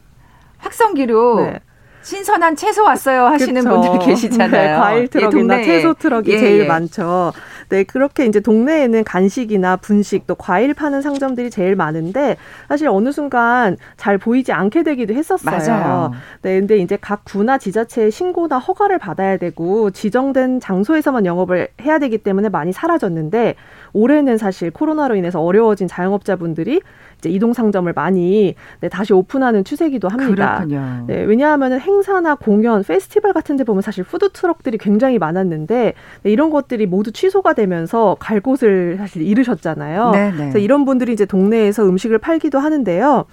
확성기로 0.58 1.40
네. 1.40 1.60
신선한 2.06 2.54
채소 2.54 2.84
왔어요 2.84 3.24
하시는 3.24 3.64
그쵸. 3.64 3.80
분들 3.80 4.06
계시잖아요. 4.06 4.50
네, 4.50 4.78
과일 4.78 5.08
트럭이나 5.08 5.58
예, 5.58 5.64
채소 5.64 5.92
트럭이 5.94 6.30
예, 6.30 6.38
제일 6.38 6.60
예. 6.60 6.64
많죠. 6.68 7.32
네, 7.68 7.82
그렇게 7.82 8.26
이제 8.26 8.38
동네에는 8.38 9.02
간식이나 9.02 9.74
분식 9.74 10.28
또 10.28 10.36
과일 10.36 10.72
파는 10.72 11.02
상점들이 11.02 11.50
제일 11.50 11.74
많은데 11.74 12.36
사실 12.68 12.86
어느 12.86 13.10
순간 13.10 13.76
잘 13.96 14.18
보이지 14.18 14.52
않게 14.52 14.84
되기도 14.84 15.14
했었어요. 15.14 15.58
맞아요. 15.58 16.12
네, 16.42 16.60
근데 16.60 16.76
이제 16.78 16.96
각 17.00 17.24
구나 17.24 17.58
지자체의 17.58 18.12
신고나 18.12 18.58
허가를 18.58 19.00
받아야 19.00 19.36
되고 19.36 19.90
지정된 19.90 20.60
장소에서만 20.60 21.26
영업을 21.26 21.66
해야 21.82 21.98
되기 21.98 22.18
때문에 22.18 22.50
많이 22.50 22.72
사라졌는데 22.72 23.56
올해는 23.92 24.38
사실 24.38 24.70
코로나로 24.70 25.16
인해서 25.16 25.40
어려워진 25.40 25.88
자영업자분들이 25.88 26.80
이제 27.18 27.30
이동 27.30 27.52
상점을 27.52 27.90
많이 27.92 28.54
네, 28.80 28.88
다시 28.88 29.12
오픈하는 29.12 29.64
추세기도 29.64 30.08
합니다. 30.08 30.56
그렇군요. 30.56 31.04
네, 31.06 31.22
왜냐하면 31.22 31.80
행사나 31.80 32.34
공연, 32.34 32.82
페스티벌 32.82 33.32
같은 33.32 33.56
데 33.56 33.64
보면 33.64 33.82
사실 33.82 34.04
푸드 34.04 34.30
트럭들이 34.30 34.78
굉장히 34.78 35.18
많았는데 35.18 35.94
네, 36.22 36.30
이런 36.30 36.50
것들이 36.50 36.86
모두 36.86 37.12
취소가 37.12 37.54
되면서 37.54 38.16
갈 38.18 38.40
곳을 38.40 38.96
사실 38.98 39.22
잃으셨잖아요. 39.22 40.10
네네. 40.10 40.30
네. 40.30 40.36
그래서 40.36 40.58
이런 40.58 40.84
분들이 40.84 41.12
이제 41.12 41.24
동네에서 41.24 41.88
음식을 41.88 42.18
팔기도 42.18 42.58
하는데요. 42.58 43.24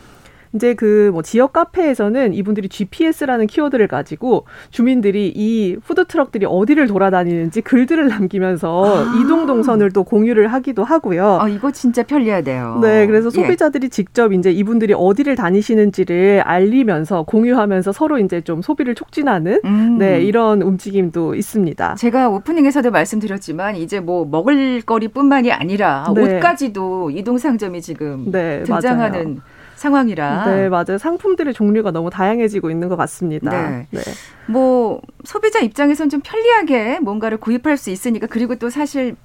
이제 0.54 0.74
그 0.74 1.04
뭐 1.14 1.22
지역 1.22 1.54
카페에서는 1.54 2.34
이분들이 2.34 2.68
GPS라는 2.68 3.48
키워드를 3.48 3.88
가지고 3.88 4.46
주민들이 4.72 5.32
이 5.34 5.78
푸드 5.86 6.06
트럭들이 6.06 6.46
어디를 6.50 6.88
돌아다니는지 6.88 7.62
글들을 7.62 8.08
남기면서 8.08 9.06
아. 9.06 9.16
이동 9.20 9.46
동선을 9.46 9.92
또 9.92 10.04
공유를 10.04 10.48
하기도 10.48 10.84
하고요. 10.84 11.40
아, 11.40 11.50
이거 11.50 11.72
진짜 11.72 12.04
편리하대요. 12.04 12.80
네, 12.82 13.06
그래서 13.06 13.28
예. 13.28 13.42
소비자들이 13.42 13.86
예. 13.86 13.90
직접 13.90 14.34
이제 14.34 14.52
이분들이 14.52 14.94
어디를 14.98 15.36
다니시는지를 15.36 16.42
알리면서 16.46 17.24
공유하면서 17.24 17.92
서로 17.92 18.18
이제 18.18 18.42
좀 18.42 18.62
소비를 18.62 18.96
촉진하는 18.96 19.62
음. 19.64 19.98
네, 20.00 20.22
이런 20.22 20.62
움직임도 20.62 21.36
있습니다. 21.36 21.96
제가 21.96 22.30
오프닝에서도 22.30 22.90
말씀드렸지만 22.90 23.76
이제 23.76 24.00
뭐 24.00 24.26
먹을거리뿐만이 24.26 25.52
아니라 25.52 26.12
네. 26.16 26.38
옷까지도 26.38 27.12
이동 27.12 27.38
상점이 27.38 27.82
지금 27.82 28.32
네, 28.32 28.64
등장하는 28.64 29.24
맞아요. 29.24 29.53
상황이라. 29.84 30.46
네, 30.46 30.70
맞아요. 30.70 30.98
상품들의 30.98 31.54
종류가 31.54 31.92
너무 31.92 32.10
다양해지고 32.10 32.72
있는 32.72 32.88
것 32.88 32.96
같습니다. 32.96 33.52
네. 33.52 33.88
네. 33.92 34.02
뭐 34.48 35.02
소비자 35.26 35.60
입장에선 35.60 36.10
좀 36.10 36.22
편리하게 36.24 37.00
뭔가를 37.00 37.38
구입할 37.38 37.76
수 37.78 37.90
있으니까 37.90 38.28
그리고 38.28 38.56
또 38.56 38.70
사실 38.70 39.16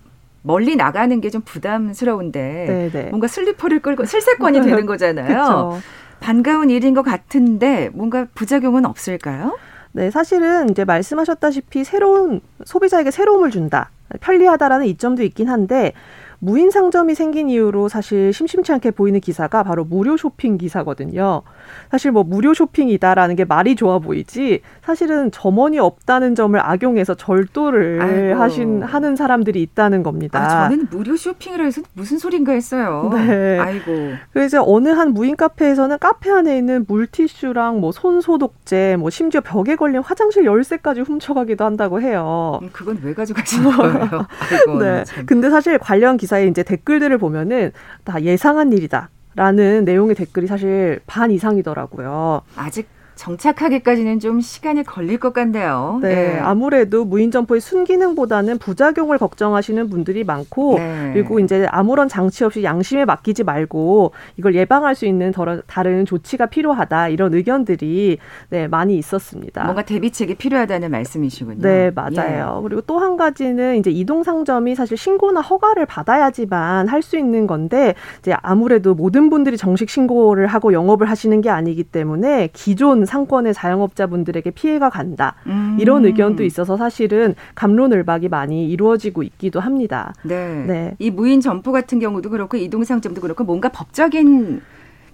멀리 0.42 0.74
나가는 0.76 1.20
게 1.20 1.30
좀 1.30 1.42
부담스러운데 1.42 2.40
네네. 2.66 2.90
네. 2.90 3.10
뭔가 3.10 3.28
슬리퍼를 3.28 3.80
끌고 3.80 4.04
슬세권이 4.04 4.62
되는 4.62 4.84
거잖아요. 4.86 5.80
반가운 6.20 6.70
일인 6.70 6.94
것 6.94 7.02
같은데 7.02 7.90
뭔가 7.92 8.26
부작용은 8.34 8.84
없을까요? 8.86 9.56
네, 9.92 10.10
사실은 10.10 10.70
이제 10.70 10.84
말씀하셨다시피 10.84 11.84
새로운 11.84 12.40
소비자에게 12.64 13.10
새로움을 13.10 13.50
준다. 13.50 13.90
편리하다라는 14.20 14.86
이점도 14.86 15.22
있긴 15.22 15.48
한데 15.48 15.92
무인 16.40 16.70
상점이 16.70 17.14
생긴 17.14 17.48
이후로 17.50 17.88
사실 17.88 18.32
심심치 18.32 18.72
않게 18.72 18.92
보이는 18.92 19.18
기사가 19.20 19.64
바로 19.64 19.84
무료 19.84 20.16
쇼핑 20.16 20.56
기사거든요. 20.56 21.42
사실 21.90 22.10
뭐 22.12 22.22
무료 22.24 22.54
쇼핑이다라는 22.54 23.36
게 23.36 23.44
말이 23.44 23.76
좋아 23.76 23.98
보이지 23.98 24.60
사실은 24.84 25.30
점원이 25.30 25.78
없다는 25.78 26.34
점을 26.34 26.58
악용해서 26.58 27.14
절도를 27.14 28.02
아이고. 28.02 28.40
하신 28.40 28.82
하는 28.82 29.16
사람들이 29.16 29.62
있다는 29.62 30.02
겁니다. 30.02 30.38
아, 30.40 30.68
저는 30.68 30.88
무료 30.90 31.16
쇼핑이라 31.16 31.64
해서 31.64 31.82
무슨 31.94 32.18
소린가 32.18 32.52
했어요. 32.52 33.10
네. 33.12 33.58
아이고. 33.58 34.12
그래서 34.32 34.62
어느 34.66 34.88
한 34.88 35.12
무인 35.12 35.36
카페에서는 35.36 35.98
카페 35.98 36.30
안에 36.30 36.56
있는 36.56 36.84
물티슈랑 36.88 37.80
뭐 37.80 37.92
손소독제, 37.92 38.96
뭐 38.98 39.10
심지어 39.10 39.40
벽에 39.40 39.76
걸린 39.76 40.00
화장실 40.02 40.44
열쇠까지 40.44 41.02
훔쳐가기도 41.02 41.64
한다고 41.64 42.00
해요. 42.00 42.58
음, 42.62 42.70
그건 42.72 42.98
왜 43.02 43.14
가져가신 43.14 43.64
거예요? 43.64 44.26
아이고, 44.52 44.78
네. 44.82 45.04
참. 45.04 45.26
근데 45.26 45.50
사실 45.50 45.78
관련 45.78 46.16
기사에 46.16 46.46
이제 46.46 46.62
댓글들을 46.62 47.16
보면은 47.18 47.72
다 48.04 48.20
예상한 48.22 48.72
일이다. 48.72 49.10
라는 49.34 49.84
내용의 49.84 50.14
댓글이 50.14 50.46
사실 50.46 51.00
반 51.06 51.30
이상이더라고요. 51.30 52.42
아직 52.56 52.88
정착하기까지는 53.18 54.20
좀 54.20 54.40
시간이 54.40 54.84
걸릴 54.84 55.18
것 55.18 55.32
같네요. 55.32 55.98
네, 56.00 56.08
네. 56.34 56.38
아무래도 56.38 57.04
무인 57.04 57.30
점포의 57.30 57.60
순기능보다는 57.60 58.58
부작용을 58.58 59.18
걱정하시는 59.18 59.90
분들이 59.90 60.22
많고 60.24 60.78
네. 60.78 61.10
그리고 61.12 61.40
이제 61.40 61.66
아무런 61.70 62.08
장치 62.08 62.44
없이 62.44 62.62
양심에 62.62 63.04
맡기지 63.04 63.44
말고 63.44 64.12
이걸 64.36 64.54
예방할 64.54 64.94
수 64.94 65.04
있는 65.06 65.32
다른 65.66 66.06
조치가 66.06 66.46
필요하다 66.46 67.08
이런 67.08 67.34
의견들이 67.34 68.18
네, 68.50 68.68
많이 68.68 68.96
있었습니다. 68.96 69.64
뭔가 69.64 69.82
대비책이 69.82 70.36
필요하다는 70.36 70.90
말씀이시군요. 70.90 71.60
네, 71.60 71.90
맞아요. 71.94 72.58
예. 72.60 72.62
그리고 72.62 72.80
또 72.82 72.98
한 72.98 73.16
가지는 73.16 73.76
이제 73.76 73.90
이동 73.90 74.24
상점이 74.24 74.74
사실 74.74 74.96
신고나 74.96 75.40
허가를 75.40 75.86
받아야지만 75.86 76.88
할 76.88 77.02
수 77.02 77.16
있는 77.16 77.46
건데 77.46 77.94
이제 78.18 78.34
아무래도 78.42 78.92
모든 78.94 79.30
분들이 79.30 79.56
정식 79.56 79.88
신고를 79.88 80.48
하고 80.48 80.72
영업을 80.72 81.08
하시는 81.08 81.40
게 81.40 81.48
아니기 81.48 81.84
때문에 81.84 82.48
기존 82.52 83.06
상권의 83.08 83.54
자영업자분들에게 83.54 84.50
피해가 84.52 84.90
간다. 84.90 85.34
음. 85.46 85.76
이런 85.80 86.04
의견도 86.04 86.44
있어서 86.44 86.76
사실은 86.76 87.34
감론을박이 87.56 88.28
많이 88.28 88.68
이루어지고 88.70 89.22
있기도 89.24 89.58
합니다. 89.58 90.14
네. 90.22 90.64
네. 90.66 90.94
이 90.98 91.10
무인 91.10 91.40
점포 91.40 91.72
같은 91.72 91.98
경우도 91.98 92.30
그렇고 92.30 92.56
이동 92.56 92.84
상점도 92.84 93.20
그렇고 93.20 93.44
뭔가 93.44 93.70
법적인 93.70 94.60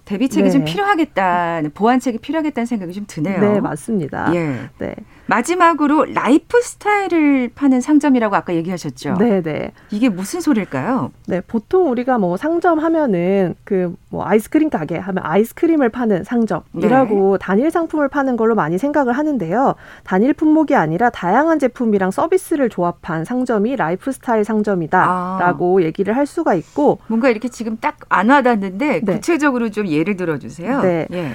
대비책이 0.04 0.44
네. 0.44 0.50
좀 0.50 0.64
필요하겠다는 0.64 1.70
보완책이 1.72 2.18
필요하겠다는 2.18 2.66
생각이 2.66 2.92
좀 2.92 3.04
드네요. 3.06 3.40
네, 3.40 3.60
맞습니다. 3.60 4.34
예. 4.34 4.68
네. 4.78 4.94
마지막으로 5.26 6.06
라이프 6.12 6.60
스타일을 6.60 7.50
파는 7.54 7.80
상점이라고 7.80 8.36
아까 8.36 8.54
얘기하셨죠. 8.54 9.14
네, 9.18 9.42
네. 9.42 9.72
이게 9.90 10.08
무슨 10.08 10.40
소리일까요? 10.40 11.12
네, 11.26 11.40
보통 11.40 11.90
우리가 11.90 12.18
뭐 12.18 12.36
상점 12.36 12.78
하면은 12.78 13.54
그 13.64 13.94
뭐 14.14 14.24
아이스크림 14.24 14.70
가게 14.70 14.96
하면 14.96 15.24
아이스크림을 15.26 15.88
파는 15.88 16.22
상점이라고 16.22 17.36
네. 17.36 17.44
단일 17.44 17.72
상품을 17.72 18.08
파는 18.08 18.36
걸로 18.36 18.54
많이 18.54 18.78
생각을 18.78 19.12
하는데요. 19.12 19.74
단일 20.04 20.32
품목이 20.34 20.76
아니라 20.76 21.10
다양한 21.10 21.58
제품이랑 21.58 22.12
서비스를 22.12 22.68
조합한 22.70 23.24
상점이 23.24 23.74
라이프 23.74 24.12
스타일 24.12 24.44
상점이다라고 24.44 25.80
아. 25.80 25.82
얘기를 25.82 26.16
할 26.16 26.26
수가 26.26 26.54
있고 26.54 27.00
뭔가 27.08 27.28
이렇게 27.28 27.48
지금 27.48 27.76
딱 27.78 27.94
안 28.08 28.28
와닿는데 28.28 29.00
네. 29.02 29.14
구체적으로 29.14 29.70
좀 29.70 29.88
예를 29.88 30.16
들어 30.16 30.38
주세요. 30.38 30.80
네. 30.82 31.08
예. 31.12 31.30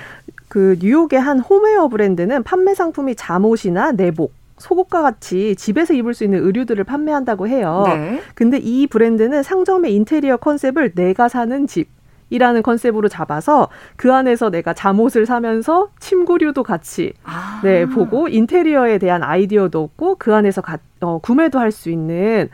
그 0.49 0.77
뉴욕의 0.81 1.19
한 1.21 1.39
홈웨어 1.39 1.87
브랜드는 1.87 2.43
판매 2.43 2.73
상품이 2.73 3.15
잠옷이나 3.15 3.93
내복 3.93 4.33
속옷과 4.57 5.01
같이 5.01 5.55
집에서 5.55 5.93
입을 5.93 6.13
수 6.13 6.25
있는 6.25 6.43
의류들을 6.43 6.83
판매한다고 6.83 7.47
해요. 7.47 7.83
네. 7.87 8.21
근데 8.35 8.57
이 8.57 8.87
브랜드는 8.87 9.41
상점의 9.41 9.93
인테리어 9.95 10.35
컨셉을 10.37 10.91
내가 10.95 11.29
사는 11.29 11.65
집 11.65 11.87
이라는 12.31 12.61
컨셉으로 12.61 13.07
잡아서 13.07 13.69
그 13.95 14.13
안에서 14.13 14.49
내가 14.49 14.73
잠옷을 14.73 15.25
사면서 15.25 15.89
침구류도 15.99 16.63
같이 16.63 17.13
아. 17.23 17.61
네 17.63 17.85
보고 17.85 18.27
인테리어에 18.27 18.97
대한 18.97 19.23
아이디어도 19.23 19.83
얻고 19.83 20.15
그 20.19 20.35
안에서 20.35 20.61
가, 20.61 20.77
어, 21.01 21.19
구매도 21.19 21.57
할 21.57 21.71
수 21.71 21.89
있는 21.89 22.49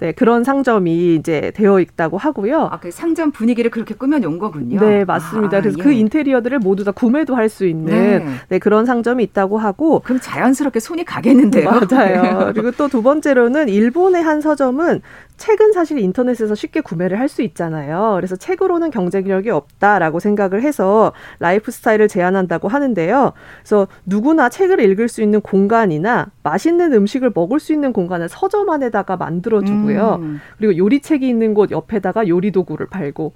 네, 0.00 0.12
그런 0.12 0.44
상점이 0.44 1.14
이제 1.16 1.52
되어 1.54 1.78
있다고 1.78 2.16
하고요. 2.18 2.68
아, 2.72 2.80
그 2.80 2.90
상점 2.90 3.30
분위기를 3.32 3.70
그렇게 3.70 3.94
꾸며놓은 3.94 4.38
거군요. 4.38 4.80
네, 4.80 5.04
맞습니다. 5.04 5.58
아, 5.58 5.60
그래서 5.60 5.76
그 5.76 5.80
예. 5.80 5.84
그 5.84 5.92
인테리어들을 5.92 6.58
모두 6.60 6.84
다 6.84 6.90
구매도 6.92 7.36
할 7.36 7.50
수 7.50 7.66
있는 7.66 7.92
네. 7.92 8.24
네. 8.48 8.58
그런 8.60 8.86
상점이 8.86 9.22
있다고 9.24 9.58
하고. 9.58 10.00
그럼 10.00 10.20
자연스럽게 10.22 10.78
손이 10.80 11.04
가겠는데요. 11.04 11.68
맞아요. 11.90 12.52
그리고 12.54 12.70
또 12.72 12.88
두 12.88 13.02
번째로는 13.02 13.68
일본의 13.68 14.22
한 14.22 14.40
서점은 14.40 15.00
책은 15.40 15.72
사실 15.72 15.98
인터넷에서 15.98 16.54
쉽게 16.54 16.82
구매를 16.82 17.18
할 17.18 17.30
수 17.30 17.42
있잖아요. 17.42 18.14
그래서 18.16 18.34
책으로는 18.34 18.90
경쟁력이 18.90 19.50
없다라고 19.50 20.18
생각을 20.18 20.62
해서 20.62 21.12
라이프 21.38 21.70
스타일을 21.70 22.08
제안한다고 22.08 22.66
하는데요. 22.66 23.32
그래서 23.60 23.86
누구나 24.04 24.48
책을 24.48 24.80
읽을 24.80 25.08
수 25.08 25.22
있는 25.22 25.40
공간이나 25.40 26.26
맛있는 26.42 26.92
음식을 26.92 27.30
먹을 27.32 27.60
수 27.60 27.72
있는 27.72 27.92
공간을 27.92 28.28
서점 28.28 28.68
안에다가 28.68 29.16
만들어주고요. 29.16 30.18
음. 30.20 30.40
그리고 30.58 30.76
요리책이 30.76 31.28
있는 31.28 31.54
곳 31.54 31.70
옆에다가 31.70 32.26
요리 32.26 32.50
도구를 32.50 32.86
팔고 32.86 33.32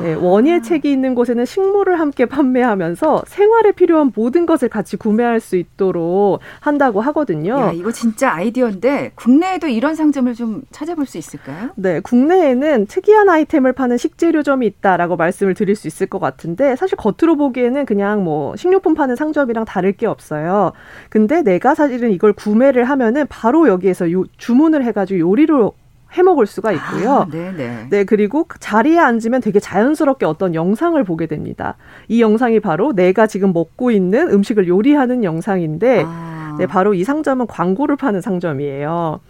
네, 0.00 0.14
원예 0.14 0.62
책이 0.62 0.90
있는 0.90 1.14
곳에는 1.14 1.44
식물을 1.44 2.00
함께 2.00 2.24
판매하면서 2.24 3.24
생활에 3.26 3.72
필요한 3.72 4.12
모든 4.14 4.46
것을 4.46 4.68
같이 4.68 4.96
구매할 4.96 5.40
수 5.40 5.56
있도록 5.56 6.40
한다고 6.60 7.00
하거든요. 7.02 7.58
야, 7.58 7.72
이거 7.72 7.92
진짜 7.92 8.32
아이디어인데 8.32 9.12
국내에도 9.14 9.68
이런 9.68 9.94
상점을 9.94 10.32
좀 10.34 10.62
찾아볼 10.70 11.06
수 11.06 11.18
있을까요? 11.18 11.70
네, 11.76 12.00
국내에는 12.00 12.86
특이한 12.86 13.28
아이템을 13.28 13.72
파는 13.72 13.98
식재료점이 13.98 14.66
있다라고 14.66 15.16
말씀을 15.16 15.54
드릴 15.54 15.76
수 15.76 15.86
있을 15.86 16.06
것 16.06 16.18
같은데 16.18 16.76
사실 16.76 16.96
겉으로 16.96 17.36
보기에는 17.36 17.84
그냥 17.84 18.24
뭐 18.24 18.56
식료품 18.56 18.94
파는 18.94 19.16
상점이랑 19.16 19.66
다를 19.66 19.92
게 19.92 20.06
없어요. 20.06 20.72
근데 21.10 21.42
내가 21.42 21.74
사실은 21.74 22.10
이걸 22.10 22.32
구매를 22.32 22.84
하면은 22.84 23.26
바로 23.28 23.68
여기에서 23.68 24.10
요, 24.12 24.24
주문을 24.38 24.84
해가지고 24.84 25.20
요리로 25.20 25.74
해 26.16 26.22
먹을 26.22 26.46
수가 26.46 26.72
있고요. 26.72 27.12
아, 27.12 27.28
네네. 27.30 27.86
네, 27.90 28.04
그리고 28.04 28.44
그 28.44 28.58
자리에 28.58 28.98
앉으면 28.98 29.40
되게 29.40 29.60
자연스럽게 29.60 30.26
어떤 30.26 30.54
영상을 30.54 31.02
보게 31.04 31.26
됩니다. 31.26 31.76
이 32.08 32.20
영상이 32.20 32.60
바로 32.60 32.92
내가 32.92 33.26
지금 33.26 33.52
먹고 33.52 33.90
있는 33.90 34.30
음식을 34.30 34.66
요리하는 34.68 35.24
영상인데, 35.24 36.04
아. 36.06 36.56
네, 36.58 36.66
바로 36.66 36.94
이 36.94 37.04
상점은 37.04 37.46
광고를 37.46 37.96
파는 37.96 38.20
상점이에요. 38.20 39.20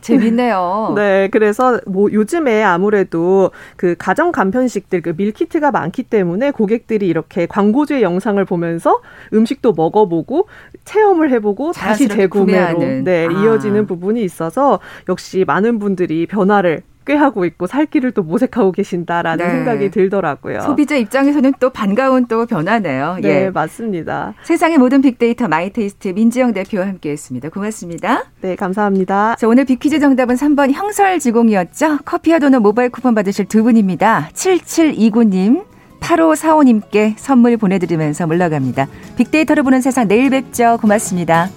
재밌네요. 0.00 0.92
네, 0.96 1.28
그래서 1.30 1.80
뭐 1.86 2.10
요즘에 2.12 2.62
아무래도 2.62 3.50
그 3.76 3.94
가정 3.98 4.32
간편식들 4.32 5.02
그 5.02 5.14
밀키트가 5.16 5.70
많기 5.70 6.02
때문에 6.02 6.50
고객들이 6.50 7.06
이렇게 7.06 7.46
광고주의 7.46 8.02
영상을 8.02 8.42
보면서 8.44 9.00
음식도 9.32 9.72
먹어보고 9.72 10.48
체험을 10.84 11.30
해보고 11.32 11.72
다시 11.72 12.08
재구매로 12.08 12.78
네, 13.04 13.26
아. 13.26 13.30
이어지는 13.30 13.86
부분이 13.86 14.22
있어서 14.22 14.80
역시 15.08 15.44
많은 15.46 15.78
분들이 15.78 16.26
변화를 16.26 16.82
꾀하고 17.10 17.44
있고 17.44 17.66
살 17.66 17.86
길을 17.86 18.12
또 18.12 18.22
모색하고 18.22 18.72
계신다라는 18.72 19.44
네. 19.44 19.50
생각이 19.50 19.90
들더라고요. 19.90 20.60
소비자 20.60 20.96
입장에서는 20.96 21.54
또 21.58 21.70
반가운 21.70 22.26
또 22.26 22.46
변화네요. 22.46 23.18
네, 23.20 23.28
예. 23.28 23.50
맞습니다. 23.50 24.34
세상의 24.44 24.78
모든 24.78 25.02
빅데이터 25.02 25.48
마이테이스트 25.48 26.08
민지영 26.08 26.52
대표와 26.52 26.86
함께했습니다. 26.86 27.48
고맙습니다. 27.48 28.24
네, 28.40 28.54
감사합니다. 28.54 29.36
자, 29.36 29.48
오늘 29.48 29.64
빅퀴즈 29.64 29.98
정답은 29.98 30.36
3번 30.36 30.72
형설지공이었죠. 30.72 31.98
커피와 32.04 32.38
도넛 32.38 32.62
모바일 32.62 32.90
쿠폰 32.90 33.14
받으실 33.14 33.46
두 33.46 33.62
분입니다. 33.62 34.28
7729님. 34.32 35.64
8545님께 36.00 37.14
선물 37.18 37.58
보내드리면서 37.58 38.26
물러갑니다. 38.26 38.88
빅데이터를 39.16 39.62
보는 39.62 39.82
세상 39.82 40.08
내일 40.08 40.30
뵙죠. 40.30 40.78
고맙습니다. 40.80 41.50